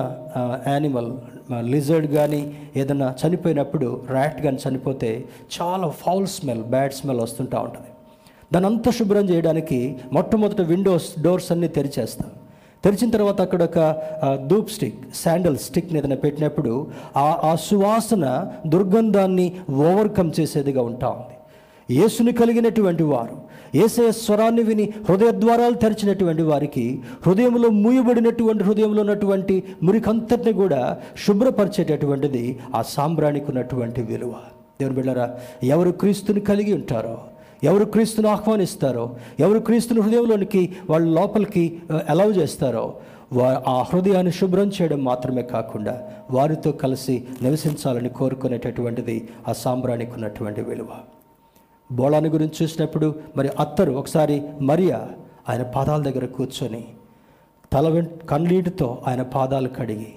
[0.67, 1.11] యానిమల్
[1.73, 2.41] లిజర్డ్ కానీ
[2.75, 5.25] ఏదైనా చనిపోయినప్పుడు ర్యాట్ కానీ చనిపోతే
[5.57, 7.89] చాలా ఫౌల్ స్మెల్ బ్యాడ్ స్మెల్ వస్తుంటూ ఉంటుంది.
[8.53, 9.79] దాని అంతా శుభ్రం చేయడానికి
[10.13, 12.29] మొట్టమొదట విండోస్ డోర్స్ అన్నీ తెరిచేస్తాం.
[12.83, 13.79] తెరిచిన తర్వాత అక్కడ ఒక
[14.47, 16.87] ధూప్ స్టిక్ శాండల్ స్టిక్ని ఏదైనా పెట్టినప్పుడు
[17.17, 18.25] ఆ ఆ సువాసన
[18.67, 21.35] దుర్గంధాన్ని ఓవర్కమ్ చేసేదిగా ఉంటా ఉంది.
[21.99, 23.38] యేసుని కలిగినటువంటి వారు
[23.75, 26.85] ఏసే స్వరాన్ని విని హృదయ ద్వారాలు తెరిచినటువంటి వారికి
[27.25, 30.81] హృదయంలో మూయబడినటువంటి హృదయంలో ఉన్నటువంటి మురికంతటిని కూడా
[31.25, 32.43] శుభ్రపరిచేటటువంటిది
[32.75, 34.33] ఆ సాంబ్రానికి ఉన్నటువంటి విలువ.
[34.81, 35.27] దేవుని బిడ్డరా
[35.63, 37.17] ఎవరు క్రీస్తుని కలిగి ఉంటారో
[37.63, 41.63] ఎవరు క్రీస్తును ఆహ్వానిస్తారో ఎవరు క్రీస్తుని హృదయంలోనికి వాళ్ళ లోపలికి
[42.09, 42.85] అలౌ చేస్తారో
[43.67, 45.95] ఆ హృదయాన్ని శుభ్రం చేయడం మాత్రమే కాకుండా
[46.31, 49.17] వారితో కలిసి నివసించాలని కోరుకునేటటువంటిది
[49.47, 50.91] ఆ సాంబ్రానికి ఉన్నటువంటి విలువ.
[51.91, 55.09] బోళాన్ని గురించి చూసినప్పుడు మరి అత్తరు ఒకసారి మరియా
[55.49, 56.85] ఆయన పాదాల దగ్గర కూర్చొని
[57.73, 60.13] తల వెంట కన్నీటితో ఆయన పాదాలు కడిగి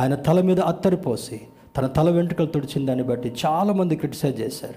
[0.00, 1.40] ఆయన తల మీద అత్తరు పోసి
[1.76, 4.74] తన తల వెంట్రుకలు తుడిచిన దాన్ని బట్టి చాలామంది క్రిటిసైజ్ చేశారు.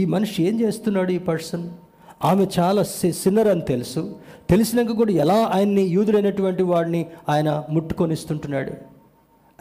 [0.00, 1.70] ఈ మనిషి ఏం చేస్తున్నాడు ఈ పర్సన్?
[2.24, 4.16] ఆమె చాలా సిన్నర్ అని తెలుసు.
[4.50, 8.72] తెలిసినాక కూడా ఎలా ఆయన్ని యూదుడైనటువంటి వాడిని ఆయన ముట్టుకొనిస్తుంటున్నాడు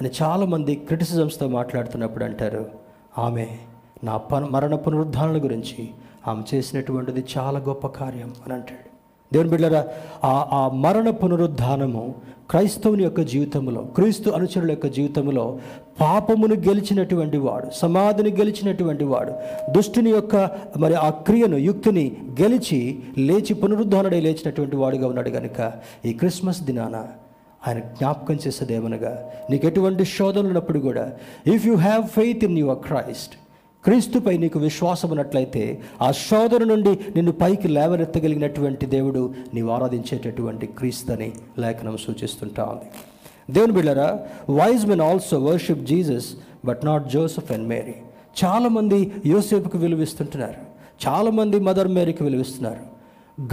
[0.02, 2.72] అని చాలామంది క్రిటిసిజమ్స్తో మాట్లాడుతున్నప్పుడు అంటారు
[3.18, 3.48] ఆమె
[4.04, 5.90] నా ప మరణ పునరుద్ధారణ గురించి
[6.28, 8.84] ఆమె చేసినటువంటిది చాలా గొప్ప కార్యం అని అంటాడు.
[9.32, 9.80] దేవుని బిడ్డరా
[10.24, 12.04] ఆ ఆ మరణ పునరుద్ధానము
[12.50, 15.44] క్రైస్తవుని యొక్క జీవితంలో క్రీస్తు అనుచరుల యొక్క జీవితంలో
[16.00, 19.34] పాపమును గెలిచినటువంటి వాడు సమాధిని గెలిచినటువంటి వాడు
[19.72, 20.36] దుష్టుని యొక్క
[20.78, 22.06] మరి ఆ క్రియను యుక్తిని
[22.42, 22.80] గెలిచి
[23.20, 25.60] లేచి పునరుద్ధానడై లేచినటువంటి వాడుగా ఉన్నాడు కనుక
[26.06, 26.96] ఈ క్రిస్మస్ దినాన
[27.62, 29.14] ఆయన జ్ఞాపకం చేసేదేమనగా
[29.50, 31.06] నీకు ఎటువంటి శోధనలు ఉన్నప్పుడు కూడా
[31.48, 33.36] if you have faith in your Christ
[33.88, 41.98] క్రీస్తుపై నీకు విశ్వాసం ఉన్నట్లయితే ఆ శోధన నుండి నిన్ను పైకి లేవనెత్తగలిగినటువంటి దేవుడు నీవు ఆరాధించేటటువంటి క్రీస్తుని లేఖనం
[41.98, 42.90] సూచిస్తుంటా ఉంది.
[43.54, 44.20] దేవుని బిళ్ళరా
[44.50, 46.28] wise men also worship Jesus
[46.66, 47.96] but not Joseph and Mary
[48.44, 50.60] చాలామంది యోసేపుకు విలువిస్తుంటున్నారు.
[51.08, 52.84] చాలామంది మదర్ మేరీకి విలువిస్తున్నారు.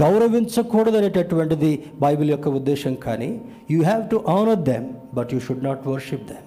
[0.00, 6.26] గౌరవించకూడదనేటటువంటిది బైబిల్ యొక్క ఉద్దేశం కానీ you have to honour them but you should not worship
[6.32, 6.46] them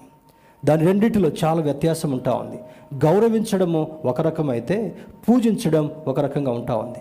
[0.68, 2.60] దాని రెండింటిలో చాలా వ్యత్యాసం ఉంటా ఉంది.
[3.04, 4.96] గౌరవించడము ఒక రకం అయితే
[5.28, 6.98] పూజించడం ఒక రకంగా ఉంటా ఉంది.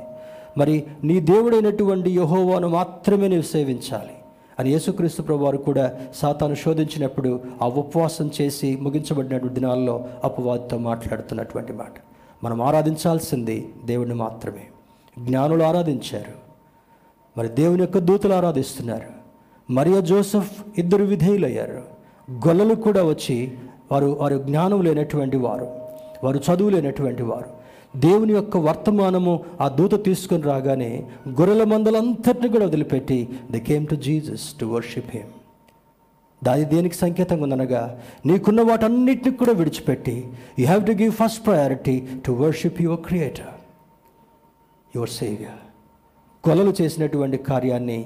[0.58, 4.12] మరి నీ దేవుడైనటువంటి యహోవాను మాత్రమే నీవు సేవించాలి.
[4.60, 11.94] అని యేసుక్రీస్తు ప్రభువారు కూడా సాతాను శోధించినప్పుడు ఆ ఉపవాసం చేసి ముగించబడినటువంటి దినాల్లో అపవాదితో మాట్లాడుతున్నటువంటి మాట.
[12.44, 14.64] మనం ఆరాధించాల్సింది దేవుడిని మాత్రమే.
[15.26, 16.48] జ్ఞానులు ఆరాధించారు.
[17.38, 19.18] మరి దేవుని యొక్క దూతలు ఆరాధిస్తున్నారు.
[19.72, 21.97] మరియా జోసెఫ్ ఇద్దరు విధేయులయ్యారు.
[22.28, 23.38] గొల్లలు కూడా వచ్చి
[23.92, 25.68] వారు వారు జ్ఞానం లేనటువంటి వారు
[26.24, 27.50] వారు చదువు లేనటువంటి వారు.
[27.96, 34.60] దేవుని యొక్క వర్తమానము ఆ దూత తీసుకుని రాగానే గొర్రెల మందలంతటిని కూడా వదిలిపెట్టి they came to Jesus
[34.60, 35.32] to worship him
[36.44, 40.16] దాని దేనికి సంకేతంగా ఉందనగా నీకున్న వాటన్నిటిని కూడా విడిచిపెట్టి
[40.60, 43.54] you have to give first priority to worship your creator
[44.96, 45.62] your saviour
[46.44, 48.00] కొలలు చేసినటువంటి కార్యాన్ని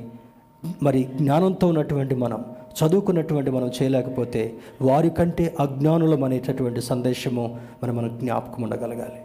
[0.84, 2.42] మరి జ్ఞానంతో ఉన్నటువంటి మనం
[2.84, 9.22] చదువుకున్నటువంటి మనం చేయలేకపోతే వారి కంటే అజ్ఞానులం అనేటటువంటి సందేశము మనం మనకు జ్ఞాపకం ఉండగలగాలి.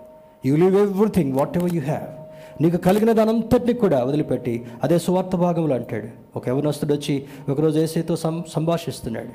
[0.47, 2.26] You leave everything whatever you have
[2.62, 6.09] నీకు కలిగిన దానంతటినీ కూడా వదిలిపెట్టి అదే సువార్త భాగంలో అంటాడు.
[6.36, 9.28] ఒక యవనస్తుడు వచ్చి ఒకరోజు ఏసైతో సం సంభాషిస్తున్నాడు.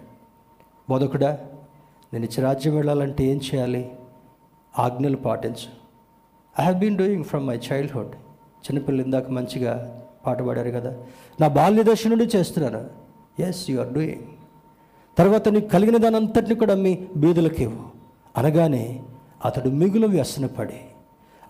[0.89, 1.37] బోధకుడా
[2.13, 3.91] నేను ఇచ్చి రాజ్యం వెళ్ళాలంటే ఏం చేయాలి?
[4.79, 5.81] ఆజ్ఞలు పాటించు.
[6.59, 8.15] I have been doing from my childhood
[8.61, 10.93] చిన్నపిల్లలు ఇందాక మంచిగా పాట పాడారు కదా.
[11.41, 12.85] నా బాల్య దశ నుండి చేస్తున్నాను.
[13.39, 14.27] ఎస్ యు ఆర్ డూయింగ్
[15.17, 17.83] తర్వాత నీకు కలిగిన దానంతటిని కూడా మీ బీదులకి ఇవ్వు.
[18.37, 19.03] అనగానే
[19.45, 20.73] అతడు మిగులు వ్యసనపడి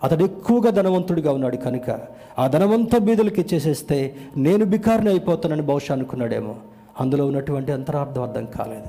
[0.02, 1.98] అతడు ఎక్కువగా ధనవంతుడిగా ఉన్నాడు కనుక
[2.38, 6.56] ఆ ధనమంతా బీదులకి ఇచ్చేసేస్తే నేను బికారిని అయిపోతానని బహుశా అనుకున్నాడేమో.
[7.00, 8.86] అందులో ఉన్నటువంటి అంతరార్థం అర్థం కాలేదు.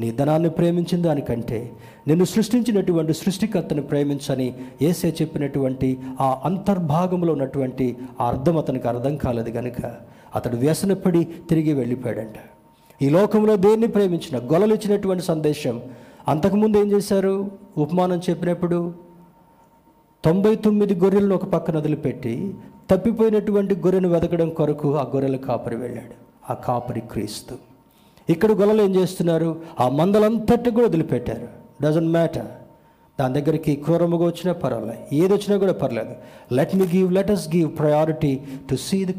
[0.00, 1.72] నీ ధనాన్ని ప్రేమించిన దానికంటే
[2.06, 9.96] నిన్ను సృష్టించినటువంటి సృష్టికర్తను ప్రేమించని ఏసే చెప్పినటువంటి ఆ అంతర్భాగంలో ఉన్నటువంటి ఆ అర్థం అతనికి అర్థం కాలేదు కనుక
[10.34, 12.34] అతడు వ్యసనపడి తిరిగి వెళ్ళిపోయాడంట.
[13.02, 15.82] ఈ లోకంలో దేన్ని ప్రేమించిన గొలలు ఇచ్చినటువంటి సందేశం?
[16.28, 17.50] అంతకుముందు ఏం చేశారు?
[17.78, 18.94] ఉపమానం చెప్పినప్పుడు
[20.24, 22.54] తొంభై తొమ్మిది గొర్రెలను ఒక పక్కన వదిలిపెట్టి
[22.90, 26.14] తప్పిపోయినటువంటి గొర్రెను వెతకడం కొరకు ఆ గొర్రెల కాపరి వెళ్ళాడు.
[26.50, 27.56] ఆ కాపరి క్రీస్తు.
[28.30, 29.62] ఇక్కడ గొల్లలు ఏం చేస్తున్నారు?
[29.80, 31.48] ఆ మందలంతటి కూడా వదిలిపెట్టారు.
[31.82, 32.46] డజంట్ మ్యాటర్
[33.20, 35.14] దాని దగ్గరికి క్రూరముగా వచ్చినా పర్వాలేదు.
[35.14, 36.14] ఏది వచ్చినా కూడా పర్లేదు.
[36.54, 39.12] Let me give let us give priority to see the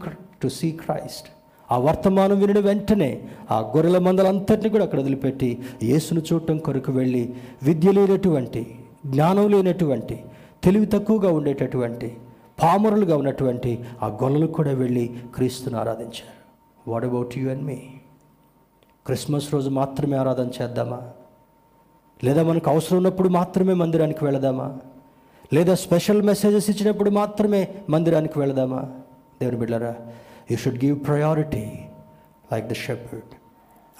[0.43, 1.27] to see Christ
[1.71, 7.33] ఆ వర్తమానం వినని వెంటనే ఆ గొర్రెల మందలంతటిని కూడా అక్కడ వదిలిపెట్టి యేసును చూడటం కొరకు వెళ్ళి
[7.63, 10.23] విద్య లేనటువంటి జ్ఞానం లేనటువంటి
[10.63, 12.17] తెలివి తక్కువగా ఉండేటటువంటి
[12.63, 16.43] పామరులుగా ఉన్నటువంటి ఆ గొల్లలు కూడా వెళ్ళి క్రీస్తుని ఆరాధించారు.
[16.91, 17.75] What about you and me
[19.05, 21.01] Christmas రోజు మాత్రమే ఆరాధన చేద్దామా?
[22.23, 24.77] లేదా మనకు అవసరం ఉన్నప్పుడు మాత్రమే మందిరానికి వెళదామా?
[25.53, 28.77] లేదా స్పెషల్ మెసేజెస్ ఇచ్చినప్పుడు మాత్రమే మందిరానికి వెళదామా?
[29.41, 29.95] దేవుని బిడ్డరా
[30.53, 31.65] you should give priority
[32.53, 33.31] like the shepherd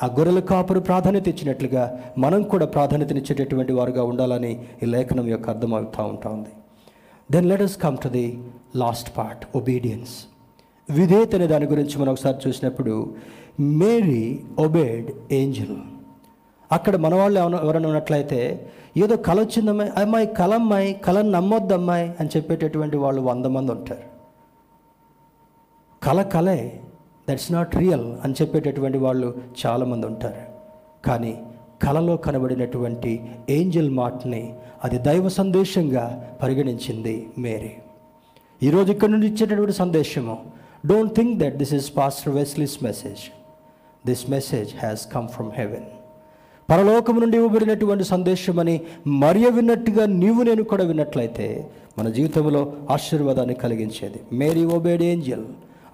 [0.04, 6.46] ఆ గొర్రెల కాపురు ప్రాధాన్యత ఇచ్చినట్లుగా మనం కూడా ప్రాధాన్యతనిచ్చేటటువంటి వారుగా ఉండాలని ఈ లేఖనం యొక్క అర్థం అవుతూ
[7.32, 8.44] then let us come to the
[8.76, 10.26] last part obedience
[10.90, 13.16] విధేయత అనే దాని గురించి మనం ఒకసారి చూసినప్పుడు
[13.60, 15.78] మేరీ ఒబేడ్ ఏంజల్.
[16.72, 22.98] అక్కడ మన వాళ్ళు ఎవరైనా ఉన్నట్లయితే ఏదో కళ వచ్చిందమ్మాయి అమ్మాయి కళ అమ్మాయి నమ్మొద్దు అమ్మాయి అని చెప్పేటటువంటి
[22.98, 24.13] వాళ్ళు వంద మంది ఉంటారు.
[26.06, 26.82] కళ కళే
[27.30, 29.28] దట్స్ నాట్ రియల్ అని చెప్పేటటువంటి వాళ్ళు
[29.66, 30.44] చాలామంది ఉంటారు.
[31.06, 31.34] కానీ
[31.84, 33.12] కళలో కనబడినటువంటి
[33.50, 37.72] ఏంజల్ మాటని అది దైవ సందేశంగా పరిగణించింది మేరీ.
[38.64, 40.38] ఈరోజు ఇక్కడ నుండి ఇచ్చేటటువంటి సందేశము
[40.86, 43.24] don't think that this is pastor Wesley's message
[44.08, 45.90] this message has come from heaven
[46.70, 54.20] పరలోకం నుండి ఇవ్వబడినటువంటి సందేశం అని మరియ విన్నట్టుగా నీవు నేను కూడా విన్నట్లయితే మన జీవితంలో ఆశీర్వాదాన్ని కలిగించేది.
[54.34, 55.46] Mary obeyed angel.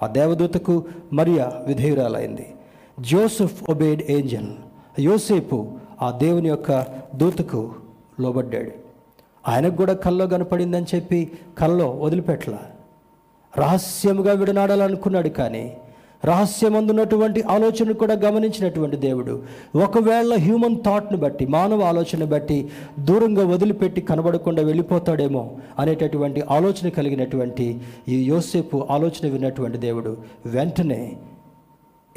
[0.04, 2.54] ఆ దేవదూతకు మరియా విధేయురాలైంది.
[3.00, 4.48] జోసెఫ్ ఒబేడ్ ఏంజల్
[5.00, 5.68] యోసేపు
[6.02, 6.86] ఆ దేవుని యొక్క
[7.16, 7.74] దూతకు
[8.20, 8.72] లోబడ్డాడు.
[9.48, 12.60] ఆయనకు కూడా కల్లో కనపడిందని చెప్పి కల్లో వదిలిపెట్టలా.
[13.58, 15.78] రహస్యముగా విడనాడాలనుకున్నాడు కానీ
[16.26, 19.44] రహస్యమందున్నటువంటి ఆలోచన కూడా గమనించినటువంటి దేవుడు.
[19.76, 28.24] ఒకవేళ హ్యూమన్ థాట్ను బట్టి మానవ ఆలోచన బట్టి దూరంగా వదిలిపెట్టి కనబడకుండా వెళ్ళిపోతాడేమో అనేటటువంటి ఆలోచన కలిగినటువంటి ఈ
[28.24, 30.18] యోసేపు ఆలోచన విన్నటువంటి దేవుడు.
[30.46, 31.18] వెంటనే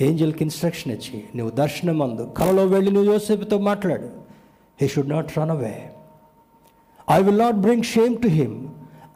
[0.00, 4.08] ఏంజల్కి ఇన్స్ట్రక్షన్ ఇచ్చి నువ్వు దర్శనం అందు కలలో వెళ్ళి నువ్వు యోసేపుతో మాట్లాడు.
[4.80, 5.74] He should not run away
[7.10, 8.68] I will not bring shame to him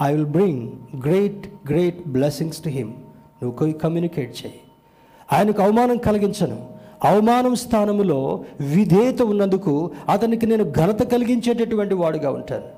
[0.03, 0.71] I will bring
[1.03, 2.93] great great blessings to him
[3.43, 4.61] నువ్వు కమ్యూనికేట్ చేయి.
[5.33, 6.59] ఆయనకు అవమానం కలిగించను.
[7.05, 12.69] అవమానం స్థానములో విధేయత ఉన్నందుకు అతనికి నేను ఘనత కలిగించేటటువంటి వాడుగా ఉంటాను.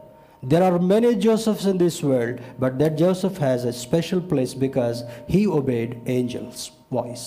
[0.45, 5.03] There are many Josephs in this world but that Joseph has a special place because
[5.31, 7.27] he obeyed angel's voice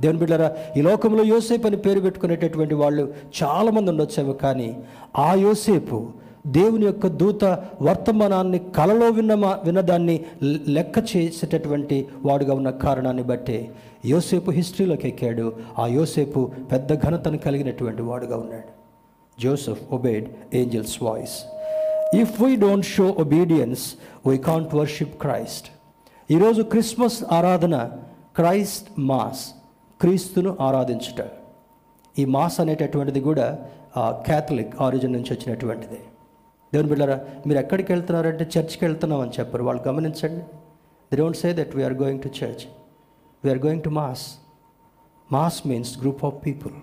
[0.00, 4.76] దేవుని బిడ్డరా ఈ లోకంలో యోసేపు అని పేరు పెట్టుకునేటటువంటి వాళ్ళు చాలామంది ఉండొచ్చేమో కానీ
[5.18, 6.06] ఆ యోసేపు
[6.46, 7.44] దేవుని యొక్క దూత
[7.82, 9.34] వర్తమానాన్ని కలలో విన్న
[9.64, 10.20] విన్నదాన్ని
[10.68, 13.68] లెక్క చేసేటటువంటి వాడుగా ఉన్న కారణాన్ని బట్టి
[14.12, 15.46] యోసేపు హిస్టరీలోకి ఎక్కాడు.
[15.78, 16.40] ఆ యోసేపు
[16.72, 18.70] పెద్ద ఘనతను కలిగినటువంటి వాడుగా ఉన్నాడు.
[19.42, 20.26] Joseph obeyed
[20.60, 21.36] angel's voice.
[22.22, 23.84] If we don't show obedience
[24.26, 25.68] we can't worship Christ
[26.34, 27.76] ఈరోజు క్రిస్మస్ ఆరాధన
[28.36, 29.44] క్రైస్ట్ మాస్
[30.02, 31.20] క్రీస్తును ఆరాధించుట.
[32.20, 33.46] ఈ మాస్ అనేటటువంటిది కూడా
[34.28, 36.00] క్యాథలిక్ ఆరిజిన్ నుంచి వచ్చినటువంటిది.
[36.72, 39.44] దేవుని బిళ్ళారా మీరు ఎక్కడికి వెళ్తున్నారంటే చర్చ్కి వెళ్తున్నామని చెప్పారు.
[39.44, 40.42] చెప్పరు వాళ్ళు గమనించండి.
[41.08, 42.64] They don't say that we're going to church
[43.44, 44.24] we're going to mass
[45.32, 46.74] mass means group of people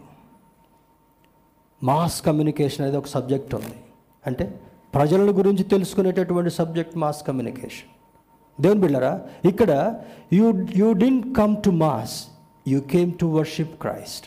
[1.83, 3.77] mass communication అనేది ఒక సబ్జెక్ట్ ఉంది.
[4.25, 4.45] అంటే
[4.93, 7.89] ప్రజల గురించి తెలుసుకునేటటువంటి సబ్జెక్ట్ మాస్ కమ్యూనికేషన్
[8.61, 9.13] దేవుని బిళ్ళరా
[9.45, 9.71] ఇక్కడ
[10.33, 12.15] you you didn't come to mass
[12.67, 14.25] you came to worship Christ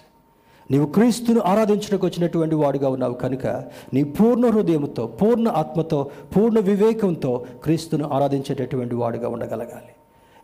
[0.70, 3.46] నీవు క్రీస్తును ఆరాధించడానికి వచ్చినటువంటి వాడుగా ఉన్నావు కనుక
[3.94, 9.92] నీ పూర్ణ హృదయంతో పూర్ణ ఆత్మతో పూర్ణ వివేకంతో క్రీస్తును ఆరాధించేటటువంటి వాడుగా ఉండగలగాలి.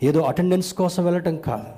[0.03, 1.70] ఏదో అటెండెన్స్ కోసం వెళ్ళటం కాదు.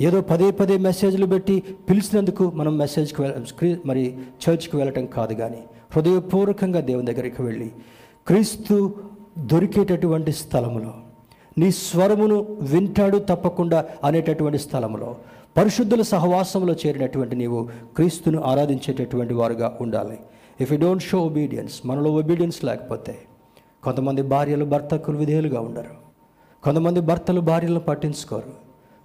[0.00, 5.62] ఏదో పదే పదే మెసేజ్లు పెట్టి పిలిచినందుకు మనం మెసేజ్కి వెళ్ళ మరి చర్చ్కి వెళ్ళటం కాదు కానీ
[5.96, 7.70] హృదయపూర్వకంగా దేవుని దగ్గరికి వెళ్ళి
[8.26, 8.94] క్రీస్తు
[9.38, 10.94] దొరికేటటువంటి స్థలములో
[11.58, 15.16] నీ స్వరమును వింటాడు తప్పకుండా అనేటటువంటి స్థలంలో
[15.56, 20.18] పరిశుద్ధుల సహవాసంలో చేరినటువంటి నీవు క్రీస్తును ఆరాధించేటటువంటి వారుగా ఉండాలి.
[20.60, 23.16] If you don't show obedience మనలో ఒబీడియన్స్ లేకపోతే
[23.82, 25.97] కొంతమంది భార్యలు భర్తకు విధేయులుగా ఉండరు.
[26.62, 28.52] కొంతమంది భర్తలు భార్యలను పట్టించుకోరు.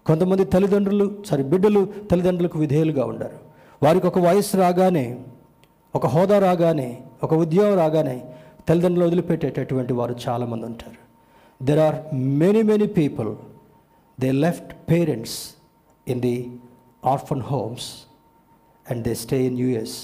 [0.05, 3.37] కొంతమంది తల్లిదండ్రులు సారీ బిడ్డలు తల్లిదండ్రులకు విధేయులుగా ఉండరు.
[3.83, 5.19] వారికి ఒక వయసు రాగానే
[5.95, 8.33] ఒక హోదా రాగానే ఒక ఉద్యోగం రాగానే
[8.67, 11.03] తల్లిదండ్రులు వదిలిపెట్టేటటువంటి వారు చాలామంది ఉంటారు.
[11.65, 13.35] There are many many people
[14.21, 15.55] they left parents
[16.07, 16.59] in the
[17.05, 17.93] orphan homes
[18.91, 19.97] and they stay in US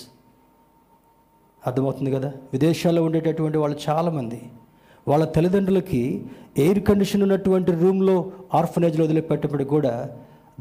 [1.68, 2.34] అర్థమవుతుంది కదా?
[2.54, 4.42] విదేశాల్లో ఉండేటటువంటి వాళ్ళు చాలామంది.
[5.08, 6.26] వాళ్ళ తల్లిదండ్రులకి
[6.58, 10.10] ఎయిర్ కండిషన్ ఉన్నటువంటి రూమ్లో ఆర్ఫనేజ్లో వదిలిపెట్టబడి కూడా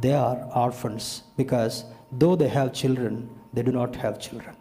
[0.01, 1.85] they are orphans because
[2.15, 3.23] though they have children
[3.55, 4.59] they do not have children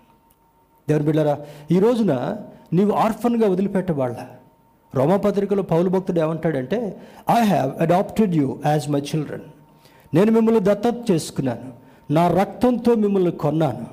[0.89, 1.37] దేవుని బిడ్డరా
[1.71, 2.37] ఈ రోజున
[2.73, 4.15] నీవు ఆర్ఫన్గా వదిలిపెట్టవాళ్ళ
[4.95, 7.01] రోమపత్రికలో పౌలు భక్తుడు ఏమంటాడంటే
[7.39, 9.41] I have adopted you as my children
[10.13, 11.73] నేను మిమ్మల్ని దత్తత చేసుకున్నాను.
[12.13, 13.87] నా రక్తంతో మిమ్మల్ని కొన్నాను.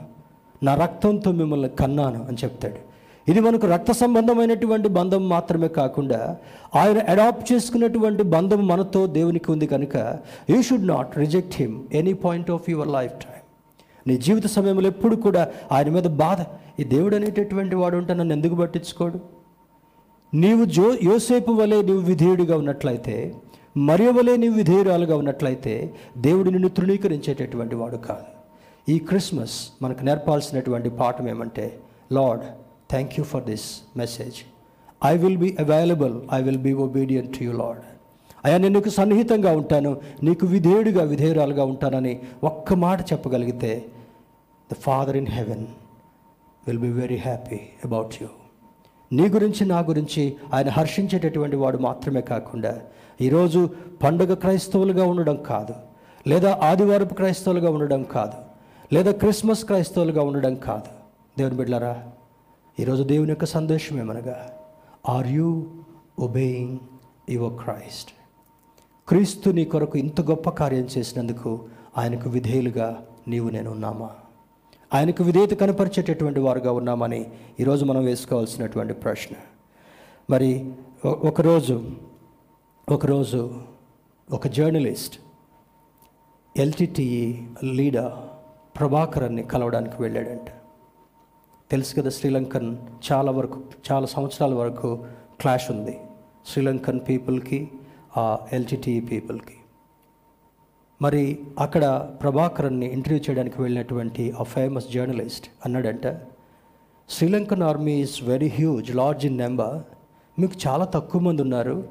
[0.62, 2.83] నా రక్తంతో మిమ్మల్ని కన్నాను అని చెప్తాడు.
[3.28, 6.36] ఇది మనకు రక్త సంబంధమైనటువంటి బంధం మాత్రమే కాకుండా
[6.74, 10.18] ఆయన అడాప్ట్ చేసుకున్నటువంటి బంధం మనతో దేవునికి ఉంది కనుక
[10.50, 13.40] you should not reject him any point of your life time
[14.06, 16.36] నీ జీవిత సమయంలో ఎప్పుడు కూడా ఆయన మీద బాధ
[16.80, 19.18] ఈ దేవుడు అనేటటువంటి వాడు ఉంటే నన్ను ఎందుకు పట్టించుకోడు?
[20.34, 23.34] నీవు జో యోసేపు వలె నీవు విధేయుడిగా ఉన్నట్లయితే
[23.76, 28.28] మరియు వలె నీవు విధేయురాలుగా ఉన్నట్లయితే దేవుడు నిన్ను తృణీకరించేటటువంటి వాడు కాదు.
[28.88, 31.78] ఈ క్రిస్మస్ మనకు నేర్పాల్సినటువంటి పాఠం ఏమంటే
[32.12, 32.44] Lord
[32.90, 34.34] thank you for this message
[35.04, 37.82] I will be available I will be obedient to you Lord
[38.44, 40.00] అయ్యా నేను నీకు సన్నిహితంగా ఉంటాను.
[40.22, 43.84] నీకు విధేయుడిగా విధేయురాలుగా ఉంటానని ఒక్క మాట చెప్పగలిగితే
[44.72, 45.66] the father in heaven
[46.66, 48.28] will be very happy about you
[49.12, 52.80] నీ గురించి నా గురించి ఆయన హర్షించేటటువంటి వాడు మాత్రమే కాకుండా
[53.20, 53.70] ఈరోజు
[54.02, 55.74] పండుగ క్రైస్తవులుగా ఉండడం కాదు
[56.26, 58.36] లేదా ఆదివారపు క్రైస్తవులుగా ఉండడం కాదు
[58.94, 60.90] లేదా క్రిస్మస్ క్రైస్తవులుగా ఉండడం కాదు.
[61.38, 62.02] దేవుని బిడ్డలారా
[62.80, 64.58] ఈరోజు దేవుని యొక్క సందేశం ఏమనగా
[65.08, 65.66] are you
[66.18, 66.78] obeying
[67.30, 68.10] your Christ
[69.08, 71.68] క్రీస్తు నీ కొరకు ఇంత గొప్ప కార్యం చేసినందుకు
[71.98, 74.10] ఆయనకు విధేయులుగా నీవు నేను ఉన్నామా?
[74.94, 79.36] ఆయనకు విధేయత కనపరిచేటటువంటి వారుగా ఉన్నామని ఈరోజు మనం వేసుకోవాల్సినటువంటి ప్రశ్న.
[80.30, 80.72] మరి
[81.06, 81.90] ఒకరోజు
[82.88, 83.60] ఒకరోజు
[84.32, 85.20] ఒక జర్నలిస్ట్
[86.56, 88.12] ఎల్టీటీఈ లీడర్
[88.78, 90.63] ప్రభాకరన్ని కలవడానికి వెళ్ళాడంట.
[91.74, 92.76] తెలుసు కదా శ్రీలంకన్
[93.12, 93.62] చాలా వరకు
[93.92, 95.04] చాలా సంవత్సరాల వరకు
[95.40, 95.98] క్లాష్ ఉంది.
[96.46, 97.58] శ్రీలంకన్ పీపుల్కి
[98.16, 99.56] ఆ ఎల్జిటిఈ పీపుల్కి.
[101.02, 101.84] మరి అక్కడ
[102.22, 106.06] ప్రభాకరన్ని ఇంటర్వ్యూ చేయడానికి వెళ్ళినటువంటి ఆ ఫేమస్ జర్నలిస్ట్ అన్నాడంట
[107.10, 109.82] Sri Lankan army is very huge large in number.
[110.40, 111.88] మీకు చాలా తక్కువ మంది ఉన్నారు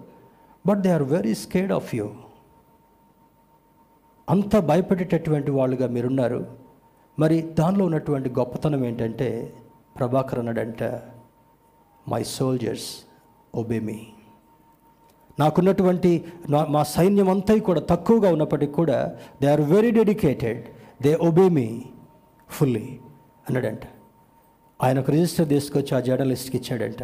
[0.68, 2.10] but they are very scared of you.
[4.30, 6.46] అంత భయపడేటటువంటి వాళ్ళుగా మీరున్నారు.
[7.20, 9.54] మరి దానిలో ఉన్నటువంటి గొప్పతనం ఏంటంటే
[10.00, 10.84] ప్రభాకర్ అన్నాడంట
[12.10, 12.88] మై సోల్జర్స్
[13.56, 14.06] ఒబే మీ
[15.40, 20.66] నాకున్నటువంటి నా- మా సైన్యం అంతా కూడా తక్కువగా ఉన్నప్పటికీ కూడా they are very dedicated
[21.04, 21.82] they obey me
[22.50, 23.00] fully
[23.50, 23.80] అన్నాడంట.
[24.84, 26.98] ఆయన ఒక రిజిస్టర్ తీసుకొచ్చి ఆ జర్నలిస్ట్కి ఇచ్చాడంట.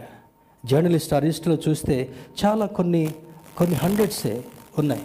[0.66, 2.14] జర్నలిస్ట్ ఆ రిజిస్టర్లో చూస్తే
[2.46, 3.16] చాలా కొన్ని
[3.58, 4.44] కొన్ని హండ్రెడ్సే
[4.78, 5.04] ఉన్నాయి.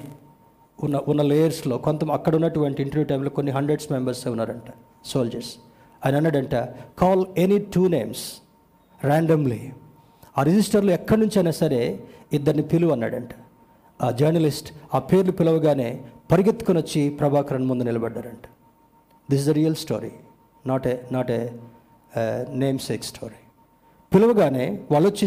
[0.82, 4.72] ఉన్న ఉన్న లేయర్స్లో కొంత అక్కడ ఉన్నటువంటి ఇంటర్వ్యూ టైంలో కొన్ని హండ్రెడ్స్ మెంబర్సే ఉన్నారంట
[5.04, 5.56] సోల్జర్స్
[6.04, 6.54] ఆయన అన్నాడంట
[7.00, 8.24] call any two names
[9.00, 9.60] randomly
[10.38, 11.80] ఆ రిజిస్టర్లో ఎక్కడి నుంచి అయినా సరే
[12.36, 13.32] ఇద్దరిని పిలువు అన్నాడంట.
[14.00, 15.88] ఆ జర్నలిస్ట్ ఆ పేర్లు పిలవగానే
[16.32, 18.44] పరిగెత్తుకొని వచ్చి ప్రభాకరన్ ముందు నిలబడ్డారంట.
[19.28, 20.12] This is the real story
[20.64, 21.40] not a not a
[22.88, 23.40] namesake story
[24.12, 25.26] పిలవగానే వాళ్ళు వచ్చి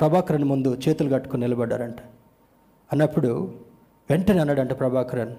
[0.00, 2.00] ప్రభాకరన్ ముందు చేతులు కట్టుకుని నిలబడ్డారంట.
[2.90, 3.30] అన్నప్పుడు
[4.10, 5.32] వెంటనే అన్నాడంట ప్రభాకరన్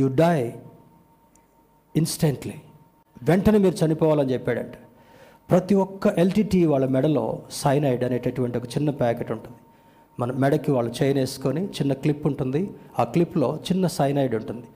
[0.00, 0.38] యు డై
[1.94, 2.56] ఇన్స్టెంట్లీ
[3.22, 4.74] వెంటనే మీరు చనిపోవాలని చెప్పాడంట.
[5.50, 9.56] ప్రతి ఒక్క ఎల్టీటీ వాళ్ళ మెడలో సైనైడ్ అనేటటువంటి ఒక చిన్న ప్యాకెట్ ఉంటుంది.
[10.20, 12.70] మన మెడకి వాళ్ళు చైన్ వేసుకొని చిన్న క్లిప్ ఉంటుంది.
[12.98, 14.66] ఆ క్లిప్లో చిన్న సైనైడ్ ఉంటుంది.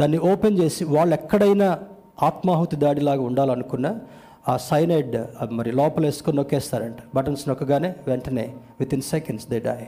[0.00, 1.78] దాన్ని ఓపెన్ చేసి వాళ్ళు ఎక్కడైనా
[2.22, 4.00] ఆత్మాహుతి దాడిలాగా ఉండాలనుకున్నా
[4.48, 5.16] ఆ సైనైడ్
[5.52, 6.96] మరి లోపల వేసుకొని నొక్కేస్తారంట.
[7.14, 9.86] బటన్స్ నొక్కగానే వెంటనే within seconds they die.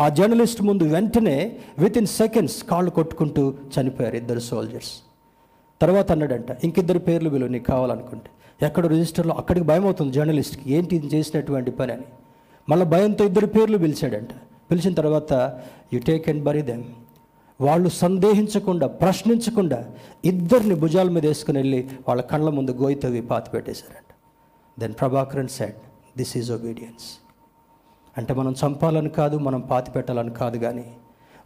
[0.00, 4.92] ఆ జర్నలిస్ట్ ముందు వెంటనే విత్ ఇన్ సెకండ్స్ కాళ్ళు కొట్టుకుంటూ చనిపోయారు ఇద్దరు సోల్జర్స్
[5.80, 8.30] తర్వాత అన్నాడంట ఇంకిద్దరు పేర్లు వీళ్ళు నీకు కావాలనుకుంటే.
[8.66, 12.06] ఎక్కడ రిజిస్టర్లో అక్కడికి భయం అవుతుంది జర్నలిస్ట్కి ఏంటి ఇది చేసినటువంటి పని అని.
[12.68, 14.28] మళ్ళీ భయంతో ఇద్దరు పేర్లు పిలిచాడంట.
[14.70, 15.32] పిలిచిన తర్వాత
[15.92, 16.84] you take and bury them.
[17.60, 19.88] వాళ్ళు సందేహించకుండా ప్రశ్నించకుండా
[20.24, 24.10] ఇద్దరిని భుజాల మీద వేసుకుని వెళ్ళి వాళ్ళ కళ్ళ ముందు గోయితవి పాతి పెట్టేశారంట.
[24.80, 25.78] Then Prabhakaran said
[26.16, 27.06] this is obedience
[28.18, 30.84] అంటే మనం చంపాలని కాదు మనం పాతి పెట్టాలని కాదు కానీ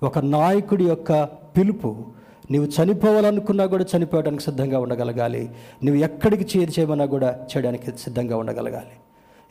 [0.03, 1.25] ఒక నాయకుడి యొక్క
[1.57, 2.05] పిలుపు
[2.51, 5.51] నీవు చనిపోవాలనుకున్నా కూడా చనిపోవడానికి సిద్ధంగా ఉండగలగాలి.
[5.85, 8.97] నువ్వు ఎక్కడికి చేరి చేయమన్నా కూడా చేయడానికి సిద్ధంగా ఉండగలగాలి.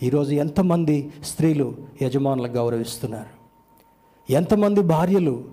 [0.04, 3.40] ఈరోజు ఎంతమంది స్త్రీలు యజమానులకు గౌరవిస్తున్నారు.
[4.32, 5.44] ఎంతమంది భార్యలు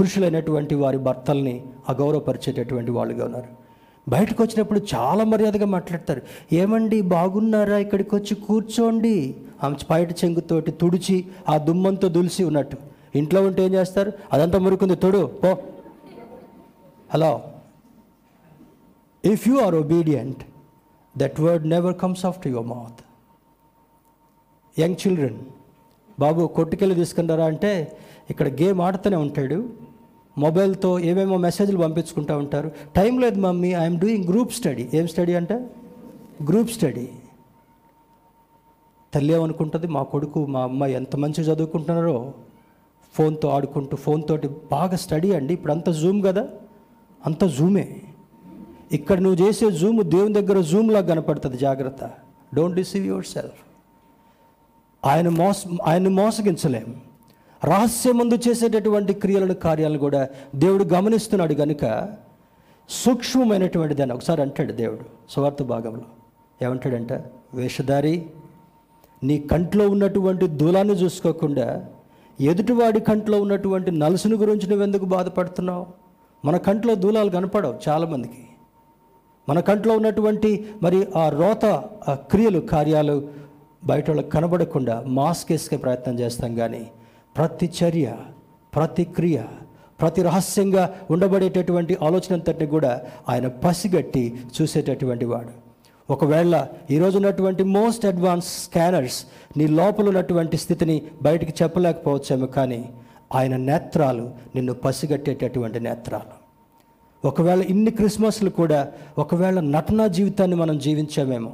[0.00, 3.46] పురుషులైనటువంటి వారి భర్తల్ని అగౌరవపరిచేటటువంటి వాళ్ళుగా ఉన్నారు.
[4.08, 6.22] బయటకు వచ్చినప్పుడు చాలా మర్యాదగా మాట్లాడతారు.
[6.52, 7.78] ఏమండి బాగున్నారా?
[7.78, 9.34] ఇక్కడికి వచ్చి కూర్చోండి.
[9.64, 12.76] ఆమె బయట చెంగుతోటి తుడిచి ఆ దుమ్మంతో దులిసి ఉన్నట్టు.
[13.14, 14.12] ఇంట్లో ఉంటే ఏం చేస్తారు?
[14.32, 15.58] అదంతా మురుకుంది తొడు పో.
[17.14, 17.42] Hello
[19.24, 20.42] if you are obedient
[21.18, 23.00] that word never comes of to your mouth
[24.80, 25.36] young children
[26.18, 27.98] బాబు కొట్టుకెళ్ళి తీసుకుంటారా అంటే
[28.30, 29.70] ఇక్కడ గేమ్ ఆడుతూనే ఉంటాడు.
[30.38, 32.72] మొబైల్తో ఏమేమో మెసేజ్లు పంపించుకుంటూ ఉంటారు.
[32.96, 35.54] టైం లేదు mummy I'm doing group study ఏం స్టడీ అంటే?
[36.48, 37.08] గ్రూప్ స్టడీ
[39.14, 39.86] తల్లి ఏమనుకుంటుంది?
[39.86, 42.32] మా కొడుకు మా అమ్మాయి ఎంత మంచిగా చదువుకుంటున్నారో
[43.14, 45.54] ఫోన్తో ఆడుకుంటూ ఫోన్తోటి బాగా స్టడీ అండి.
[45.54, 46.48] ఇప్పుడు అంత జూమ్ కదా.
[47.26, 48.00] అంత జూమే.
[48.92, 52.10] ఇక్కడ నువ్వు చేసే జూమ్ దేవుని దగ్గర జూమ్లా కనపడుతుంది జాగ్రత్త.
[52.54, 53.60] డోంట్ డిసీవ్ యువర్ సెల్ఫ్
[55.06, 57.00] ఆయన మోస ఆయన్ని మోసగించలేం.
[57.64, 62.08] రహస్యమందు చేసేటటువంటి క్రియలను కార్యాలను కూడా దేవుడు గమనిస్తున్నాడు కనుక
[62.88, 66.04] సూక్ష్మమైనటువంటి దాన్ని ఒకసారి అంటాడు దేవుడు సువార్త భాగంలో.
[66.62, 67.12] ఏమంటాడంట?
[67.54, 68.26] వేషధారి
[69.22, 71.86] నీ కంట్లో ఉన్నటువంటి దూలాన్ని చూసుకోకుండా
[72.40, 76.01] ఎదుటివాడి కంట్లో ఉన్నటువంటి నలుసుని గురించి నువ్వెందుకు బాధపడుతున్నావు?
[76.44, 78.44] మన కంట్లో దూలాలు కనపడవు చాలామందికి.
[79.48, 81.64] మన కంట్లో ఉన్నటువంటి మరి ఆ రోత
[82.08, 83.28] ఆ క్రియలు కార్యాలు
[83.84, 86.90] బయట వాళ్ళకి కనబడకుండా మాస్క్ వేసుకే ప్రయత్నం చేస్తాం కానీ
[87.36, 88.16] ప్రతి చర్య
[88.74, 89.42] ప్రతి క్రియ
[90.00, 95.62] ప్రతి రహస్యంగా ఉండబడేటటువంటి ఆలోచనంతటిని కూడా ఆయన పసిగట్టి చూసేటటువంటి వాడు.
[96.12, 99.24] ఒకవేళ ఈరోజు ఉన్నటువంటి మోస్ట్ అడ్వాన్స్ స్కానర్స్
[99.56, 102.88] నీ లోపల ఉన్నటువంటి స్థితిని బయటికి చెప్పలేకపోవచ్చేమో కానీ
[103.34, 106.34] ఆయన నేత్రాలు నిన్ను పసిగట్టేటటువంటి నేత్రాలు.
[107.24, 111.52] ఒకవేళ ఇన్ని క్రిస్మస్లు కూడా ఒకవేళ నటనా జీవితాన్ని మనం జీవించామేమో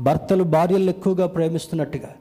[0.00, 2.14] భర్తలు భార్యలు ఎక్కువగా ప్రేమిస్తున్నట్టుగా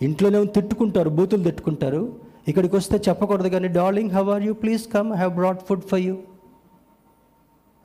[0.00, 2.00] ఇంట్లోనే తిట్టుకుంటారు బూతులు తిట్టుకుంటారు
[2.48, 6.18] ఇక్కడికి వస్తే చెప్పకూడదు కానీ darling how are you please come have brought food for you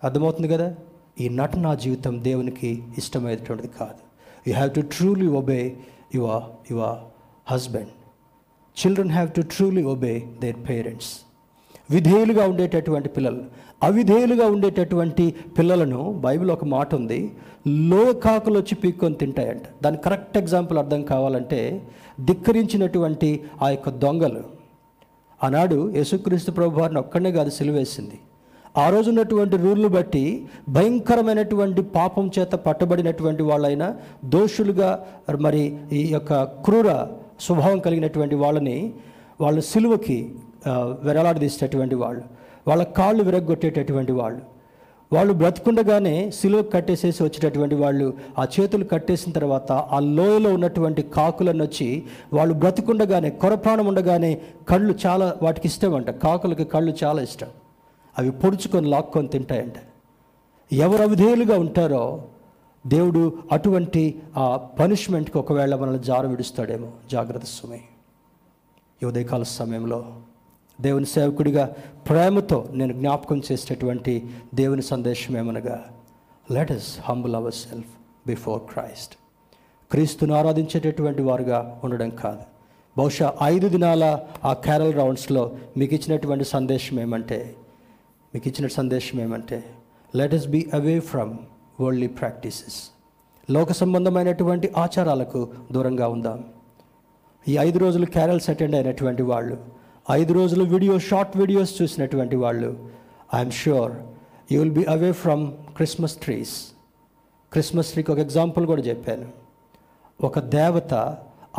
[0.03, 0.75] అర్థమవుతుంది కదా?
[1.19, 3.99] ఈ నటనా జీవితం దేవునికి ఇష్టమైనటువంటిది కాదు.
[4.47, 5.77] You have to truly obey
[6.15, 6.81] your your
[7.47, 7.93] husband
[8.77, 11.09] children have to truly obey their parents
[11.91, 13.41] విధేయులుగా ఉండేటటువంటి పిల్లలు
[13.83, 15.25] అవిధేయులుగా ఉండేటటువంటి
[15.57, 17.19] పిల్లలను బైబిల్ ఒక మాట ఉంది
[17.67, 19.65] లోకాకులు వచ్చి పీక్కొని తింటాయంట.
[19.83, 21.59] దాని కరెక్ట్ ఎగ్జాంపుల్ అర్థం కావాలంటే
[22.19, 23.29] ధిక్కరించినటువంటి
[23.61, 24.43] ఆ యొక్క దొంగలు.
[25.43, 28.17] ఆనాడు యేసుక్రీస్తు ప్రభు వారిని ఒక్కడనే కాదు సిలువేసింది.
[28.77, 30.23] ఆ రోజు ఉన్నటువంటి రూల్ను బట్టి
[30.69, 33.87] భయంకరమైనటువంటి పాపం చేత పట్టబడినటువంటి వాళ్ళైనా
[34.35, 34.89] దోషులుగా
[35.45, 35.63] మరి
[35.99, 36.89] ఈ యొక్క క్రూర
[37.39, 38.93] స్వభావం కలిగినటువంటి వాళ్ళని
[39.41, 40.35] వాళ్ళ సిలువకి
[41.03, 42.23] వెరలాడదీసేటటువంటి వాళ్ళు
[42.67, 44.59] వాళ్ళ కాళ్ళు విరగ్గొట్టేటటువంటి వాళ్ళు
[45.13, 52.03] వాళ్ళు బ్రతుకుండగానే సిలువ కట్టేసేసి వచ్చేటటువంటి వాళ్ళు ఆ చేతులు కట్టేసిన తర్వాత ఆ లోయలో ఉన్నటువంటి కాకులను వచ్చి
[52.33, 56.09] వాళ్ళు బ్రతుకుండగానే కొరప్రాణం ఉండగానే కళ్ళు చాలా వాటికి ఇష్టం అంట.
[56.09, 57.47] కాకులకి కళ్ళు చాలా ఇష్టం.
[58.19, 59.73] అవి పొడుచుకొని లాక్కొని తింటాయంట.
[60.73, 62.23] ఎవరు అవిధేయులుగా ఉంటారో
[62.87, 66.91] దేవుడు అటువంటి ఆ పనిష్మెంట్కి ఒకవేళ మనల్ని జార విడుస్తాడేమో.
[67.11, 67.81] జాగ్రత్త సుమే.
[69.03, 70.15] ఈ ఉదయకాల సమయంలో
[70.81, 71.65] దేవుని సేవకుడిగా
[72.09, 75.85] ప్రేమతో నేను జ్ఞాపకం చేసేటటువంటి దేవుని సందేశం ఏమనగా
[76.51, 77.87] let us humble our self
[78.27, 79.15] before Christ
[79.91, 82.41] క్రీస్తును ఆరాధించేటటువంటి వారుగా ఉండడం కాదు.
[82.97, 87.55] బహుశా ఐదు దినాల ఆ క్యారల్ రౌండ్స్లో మీకు ఇచ్చినటువంటి సందేశం ఏమంటే
[88.33, 89.63] మీకు ఇచ్చిన సందేశం ఏమంటే
[90.15, 91.37] let us be away from
[91.81, 92.77] worldly practices
[93.51, 96.43] లోక సంబంధమైనటువంటి ఆచారాలకు దూరంగా ఉందాం.
[97.47, 99.57] ఈ ఐదు రోజులు క్యారల్స్ అటెండ్ అయినటువంటి వాళ్ళు
[100.11, 102.89] ఐదు రోజులు వీడియో షార్ట్ వీడియోస్ చూసినటువంటి వాళ్ళు
[103.33, 103.91] I'm sure
[104.51, 106.55] you will be away from Christmas trees
[107.53, 109.27] Christmas ట్రీకి ఒక ఎగ్జాంపుల్ కూడా చెప్పాను.
[110.23, 110.93] ఒక దేవత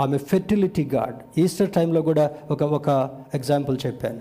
[0.00, 2.88] ఆమె ఫెర్టిలిటీ గాడ్ ఈస్టర్ టైంలో కూడా ఒక ఒక
[3.34, 4.20] ఎగ్జాంపుల్ చెప్పాను.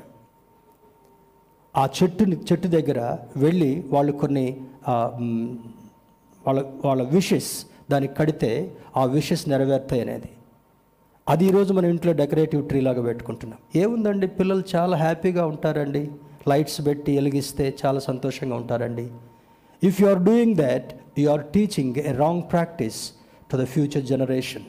[1.78, 4.46] ఆ చెట్టుని చెట్టు దగ్గర వెళ్ళి వాళ్ళు కొన్ని
[6.48, 10.30] వాళ్ళ వాళ్ళ విషెస్ దానికి కడితే ఆ విషెస్ నెరవేరుతాయి అనేది
[11.30, 13.60] అది ఈరోజు మనం ఇంట్లో డెకరేటివ్ ట్రీ లాగా పెట్టుకుంటున్నాం.
[13.76, 14.28] ఏముందండి?
[14.28, 16.12] పిల్లలు చాలా హ్యాపీగా ఉంటారండి.
[16.48, 19.08] లైట్స్ పెట్టి వెలిగిస్తే చాలా సంతోషంగా ఉంటారండి.
[19.84, 23.12] If you are doing that you are teaching a wrong practice
[23.52, 24.64] to the future generation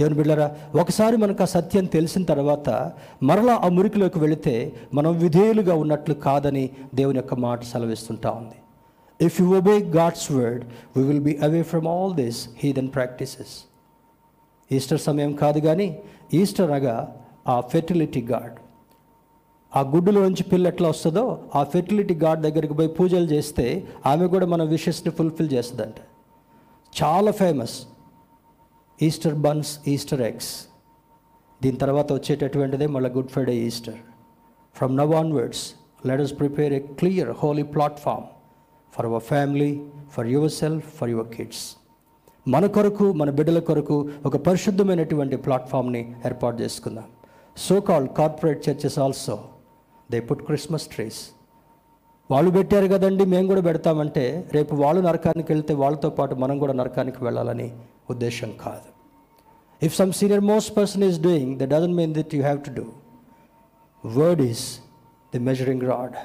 [0.00, 6.14] దేవుని బిడ్డరా ఒకసారి మనకు ఆ సత్యం తెలిసిన తర్వాత మరలా ఆ మురికిలోకి వెళితే మనం విధేయులుగా ఉన్నట్లు
[6.14, 8.58] కాదని దేవుని యొక్క మాట సెలవిస్తుంటా ఉంది.
[9.20, 10.62] If you obey God's word
[10.96, 13.54] we will be away from all this heathen practices
[14.70, 15.88] Easter సమయం కాదు కానీ
[16.32, 16.96] ఈస్టర్ అనగా
[17.48, 18.56] ఆ ఫెర్టిలిటీ గాడ్
[19.72, 23.66] ఆ గుడ్డులోంచి పిల్ల ఎట్లా వస్తుందో ఆ ఫెర్టిలిటీ గాడ్ దగ్గరికి పోయి పూజలు చేస్తే
[24.06, 25.98] ఆమె కూడా మన విషెస్ని ఫుల్ఫిల్ చేస్తుందంట.
[26.92, 27.74] చాలా famous
[28.98, 30.52] Easter buns Easter eggs
[31.60, 33.98] దీని తర్వాత వచ్చేటటువంటిదే మళ్ళీ good Friday Easter
[34.76, 35.64] from now onwards
[36.06, 38.26] let us prepare a clear holy platform
[38.96, 39.70] for our family
[40.14, 41.64] for your self for your kids
[42.48, 47.04] మన కొరకు మన బిడ్డల కొరకు ఒక పరిశుద్ధమైనటువంటి ప్లాట్ఫామ్ని ఏర్పాటు చేసుకుందాం.
[47.56, 49.44] So called corporate churches also
[50.10, 51.20] they put Christmas trees
[52.30, 57.24] వాళ్ళు పెట్టారు కదండి మేము కూడా పెడతామంటే రేపు వాళ్ళు నరకానికి వెళ్తే వాళ్ళతో పాటు మనం కూడా నరకానికి
[57.24, 57.72] వెళ్ళాలని
[58.10, 58.88] ఉద్దేశం కాదు.
[59.82, 62.86] If some senior most person is doing the doesn't mean that you have to do
[64.06, 64.64] word is
[65.34, 66.16] the measuring rod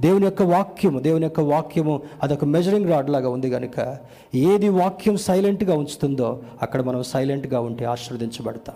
[0.00, 3.98] దేవుని యొక్క వాక్యము దేవుని యొక్క వాక్యము అదొక మెజరింగ్ రాడ్ లాగా ఉంది కనుక
[4.34, 6.28] ఏది వాక్యం సైలెంట్గా ఉంచుతుందో
[6.62, 8.74] అక్కడ మనం సైలెంట్గా ఉంటే ఆశీర్వదించబడతాం.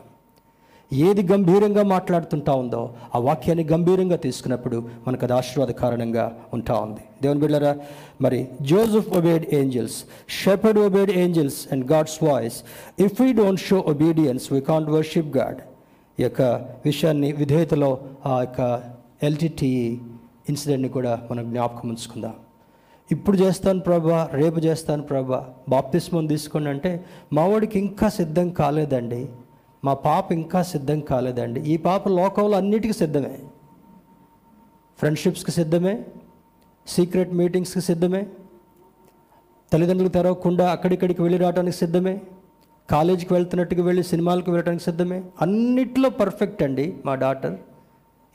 [0.93, 2.81] ఏది గంభీరంగా మాట్లాడుతుంటా ఉందో
[3.14, 7.01] ఆ వాక్యాన్ని గంభీరంగా తీసుకున్నప్పుడు మనకు అది ఆశీర్వాద కారణంగా ఉంటా ఉంది.
[7.22, 7.72] దేవుని బిళ్ళరా
[8.20, 9.99] మరి Joseph obeyed angels
[10.45, 12.59] shepherd obeyed angels and God's voice
[12.99, 15.61] if we don't show obedience we can't worship God
[16.20, 16.43] ఈ యొక్క
[16.85, 18.61] విషయాన్ని విధేయతలో ఆ యొక్క
[19.22, 19.99] ఎల్టీటీఈ
[20.49, 22.34] ఇన్సిడెంట్ని కూడా మనం జ్ఞాపకం ఉంచుకుందాం.
[23.12, 29.28] ఇప్పుడు చేస్తాను ప్రభా రేపు చేస్తాను ప్రభా బాప్తిస్మం తీసుకోండి అంటే మావాడికి ఇంకా సిద్ధం కాలేదండి.
[29.84, 31.61] మా పాప ఇంకా సిద్ధం కాలేదండి.
[31.61, 33.38] ఈ పాప లోకంలో అన్నిటికీ సిద్ధమే.
[34.99, 36.05] ఫ్రెండ్షిప్స్కి సిద్ధమే.
[36.86, 38.26] సీక్రెట్ మీటింగ్స్కి సిద్ధమే.
[39.72, 42.20] తల్లిదండ్రులు తెరవకుండా అక్కడిక్కడికి వెళ్ళి రావడానికి సిద్ధమే.
[42.90, 45.24] కాలేజీకి వెళ్తున్నట్టుగా వెళ్ళి సినిమాలకు వెళ్ళడానికి సిద్ధమే.
[45.42, 47.57] అన్నిట్లో పర్ఫెక్ట్ అండి మా డాటర్.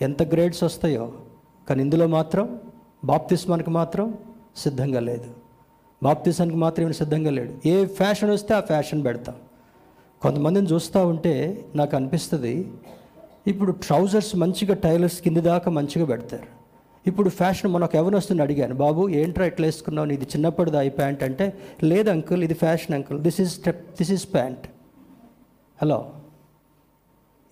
[0.01, 1.13] ఎంత గ్రేడ్స్ వస్తాయో.
[1.69, 2.45] కానీ ఇందులో మాత్రం
[3.11, 4.05] బాప్తిస్మానికి మాత్రం
[4.63, 5.29] సిద్ధంగా లేదు.
[6.03, 7.53] బాప్తిసానికి మాత్రం సిద్ధంగా లేడు.
[7.71, 9.35] ఏ ఫ్యాషన్ వస్తే ఆ ఫ్యాషన్ పెడతాం.
[10.21, 11.33] కొంతమందిని చూస్తూ ఉంటే
[11.79, 12.53] నాకు అనిపిస్తుంది
[13.51, 16.47] ఇప్పుడు ట్రౌజర్స్ మంచిగా టైలర్స్ కింది దాకా మంచిగా పెడతారు.
[17.09, 18.75] ఇప్పుడు ఫ్యాషన్ మనకు ఎవరినొస్తుంది అడిగాను.
[18.83, 20.11] బాబు ఏంట్రా ఎట్లా వేసుకున్నావు?
[20.17, 21.45] ఇది చిన్నప్పటిదా ఈ ప్యాంట్ అంటే
[21.91, 23.19] లేదు అంకుల్ ఇది fashion uncle.
[23.27, 24.65] This is step this is pant
[25.81, 25.99] hello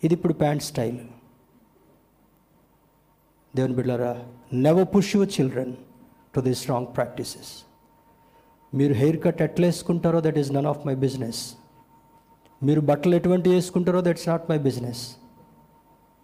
[0.03, 0.99] ఇది ఇప్పుడు ప్యాంట్ స్టైల్.
[3.57, 4.11] దేవుని బిడ్డారా
[4.65, 5.73] never push your children
[6.33, 7.51] to this wrong practices
[8.73, 11.41] మీరు హెయిర్ కట్ ఎట్లా వేసుకుంటారో that is none of my business
[12.61, 15.03] మీరు బట్టలు ఎటువంటి వేసుకుంటారో దట్స్ నాట్ మై బిజినెస్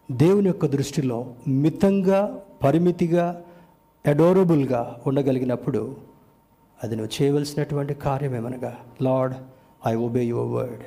[0.10, 1.18] దేవుని యొక్క దృష్టిలో
[1.64, 2.20] మితంగా
[2.64, 3.26] పరిమితిగా
[4.06, 5.82] అడోరబుల్గా ఉండగలిగినప్పుడు
[6.80, 8.72] అది నువ్వు చేయవలసినటువంటి కార్యం ఏమనగా
[9.02, 9.36] Lord
[9.88, 10.84] I obey your word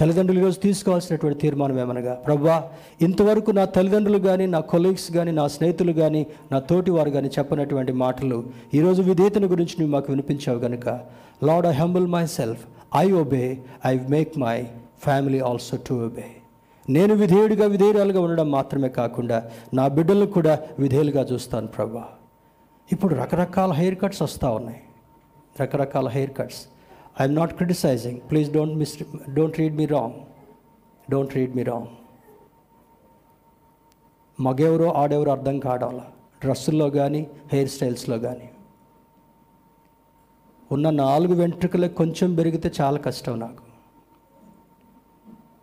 [0.00, 2.62] తల్లిదండ్రులు ఈరోజు తీసుకోవాల్సినటువంటి తీర్మానం ఏమనగా ప్రవ్వా
[3.02, 7.92] ఇంతవరకు నా తల్లిదండ్రులు కానీ నా కొలీగ్స్ కానీ నా స్నేహితులు కానీ నా తోటి వారు కానీ చెప్పనటువంటి
[7.92, 8.44] మాటలు
[8.74, 10.88] ఈరోజు విధేయతను గురించి నువ్వు మాకు వినిపించావు కనుక
[11.44, 12.62] Lord I humble my self
[12.96, 14.56] I obey I make my
[15.04, 16.28] family also to obey
[16.90, 22.04] నేను విధేయుడిగా విధేయురాలుగా ఉండడం మాత్రమే కాకుండా నా బిడ్డలు కూడా విధేయులుగా చూస్తాను ప్రభా.
[22.92, 24.80] ఇప్పుడు రకరకాల హెయిర్ కట్స్ వస్తూ ఉన్నాయి.
[25.60, 26.62] రకరకాల hair cuts.
[27.20, 28.98] I'm not criticising please don't miss
[29.30, 30.14] don't read me wrong
[31.10, 31.86] don't read me wrong
[34.42, 36.12] మగెవరో ఆడెవరో అర్థం కావడంలా.
[36.40, 38.50] డ్రెస్సుల్లో కానీ హెయిర్ స్టైల్స్లో కానీ
[40.72, 43.62] ఉన్న నాలుగు వెంట్రుకలు కొంచెం పెరిగితే చాలా కష్టం నాకు.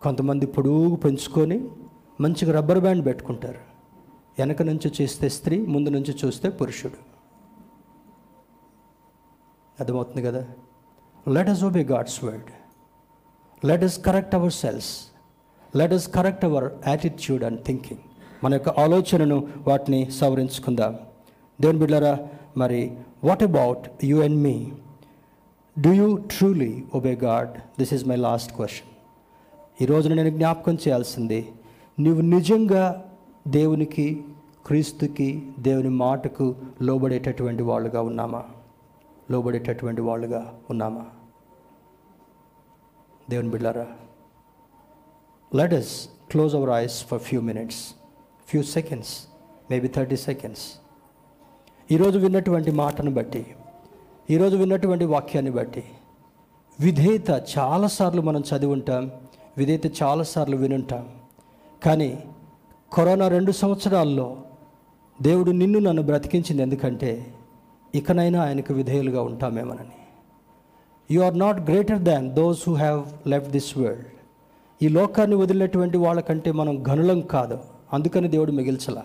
[0.02, 1.68] కొంతమంది పొడుగు పెంచుకొని
[2.20, 3.58] మంచిగా రబ్బర్ బ్యాండ్ పెట్టుకుంటారు.
[4.38, 6.94] వెనక నుంచి చూస్తే స్త్రీ ముందు నుంచి చూస్తే పురుషుడు.
[9.80, 10.46] అర్థమవుతుంది కదా?
[11.28, 12.50] Let us obey God's word
[13.66, 15.06] let us correct our selves
[15.76, 18.00] let us correct our attitude and thinking
[18.44, 20.98] మన యొక్క ఆలోచనను వాటిని సవరించుకుందాం.
[21.60, 22.18] దేవుని బిడ్డరా
[22.56, 24.72] మరి what about you and me
[25.80, 28.88] do you truly obey God this is my last question
[29.82, 31.52] ఈరోజు నేను జ్ఞాపకం చేయాల్సింది
[32.00, 33.04] నువ్వు నిజంగా
[33.48, 34.24] దేవునికి
[34.66, 38.44] క్రీస్తుకి దేవుని మాటకు లోబడేటటువంటి వాళ్ళుగా ఉన్నామా?
[39.30, 41.06] లోబడేటటువంటి వాళ్ళుగా ఉన్నామా?
[43.30, 43.86] దేవుని బిడ్డారా
[45.54, 47.80] let us close our eyes for few minutes
[48.48, 49.12] few seconds
[49.70, 50.64] maybe thirty seconds
[51.92, 53.46] ఈరోజు విన్నటువంటి మాటను బట్టి
[54.30, 55.84] ఈరోజు విన్నటువంటి వాక్యాన్ని బట్టి
[56.80, 59.10] విధేయత చాలాసార్లు మనం చదివి ఉంటాం
[59.58, 61.08] విధేయత చాలాసార్లు వినుంటాం.
[61.84, 62.10] కానీ
[62.92, 64.42] కరోనా రెండు సంవత్సరాల్లో
[65.22, 67.34] దేవుడు నిన్ను నన్ను బ్రతికించింది ఎందుకంటే
[67.94, 69.97] ఇకనైనా ఆయనకు విధేయులుగా ఉంటామేమనని.
[71.10, 74.06] You are not greater than those who have left this world
[74.82, 77.58] ఈ లోకాన్ని వదిలినటువంటి వాళ్ళకంటే మనం గనులం కాదు.
[77.92, 79.04] అందుకని దేవుడు మిగిల్చలా.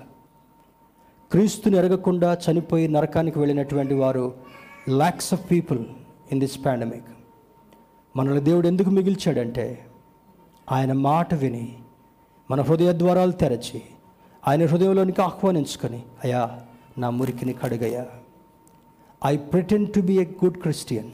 [1.32, 4.34] క్రీస్తుని ఎరగకుండా చనిపోయి నరకానికి వెళ్ళినటువంటి వారు
[4.90, 5.80] lakhs of people
[6.32, 7.10] in this pandemic
[8.16, 9.86] మనల్ని దేవుడు ఎందుకు మిగిల్చాడంటే
[10.72, 11.76] ఆయన మాట విని
[12.52, 13.82] మన హృదయ ద్వారాలు తెరచి
[14.48, 16.60] ఆయన హృదయంలోనికి ఆహ్వానించుకొని అయ్యా
[16.98, 18.06] నా మురికిని కడుగయ్యా
[19.26, 21.12] I pretend to be a good Christian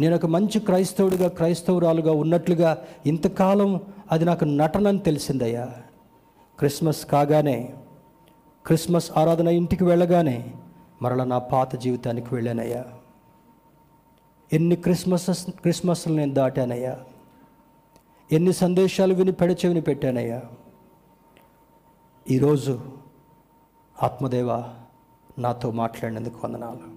[0.00, 3.80] నేను ఒక మంచి క్రైస్తవుడిగా క్రైస్తవురాలుగా ఉన్నట్లుగా ఇంతకాలం
[4.12, 5.68] అది నాకు నటనని తెలిసిందయ్యా.
[6.58, 7.74] క్రిస్మస్ కాగానే
[8.66, 10.54] క్రిస్మస్ ఆరాధన ఇంటికి వెళ్ళగానే
[11.02, 12.84] మరల నా పాత జీవితానికి వెళ్ళానయ్యా.
[14.52, 16.98] ఎన్ని క్రిస్మసెస్ క్రిస్మస్లు నేను దాటానయ్యా.
[18.32, 20.42] ఎన్ని సందేశాలు విని పెడచెవిని పెట్టానయ్యా.
[22.30, 22.80] ఈరోజు
[24.02, 24.64] ఆత్మదేవ
[25.38, 26.89] నాతో మాట్లాడినందుకు వందనాలు.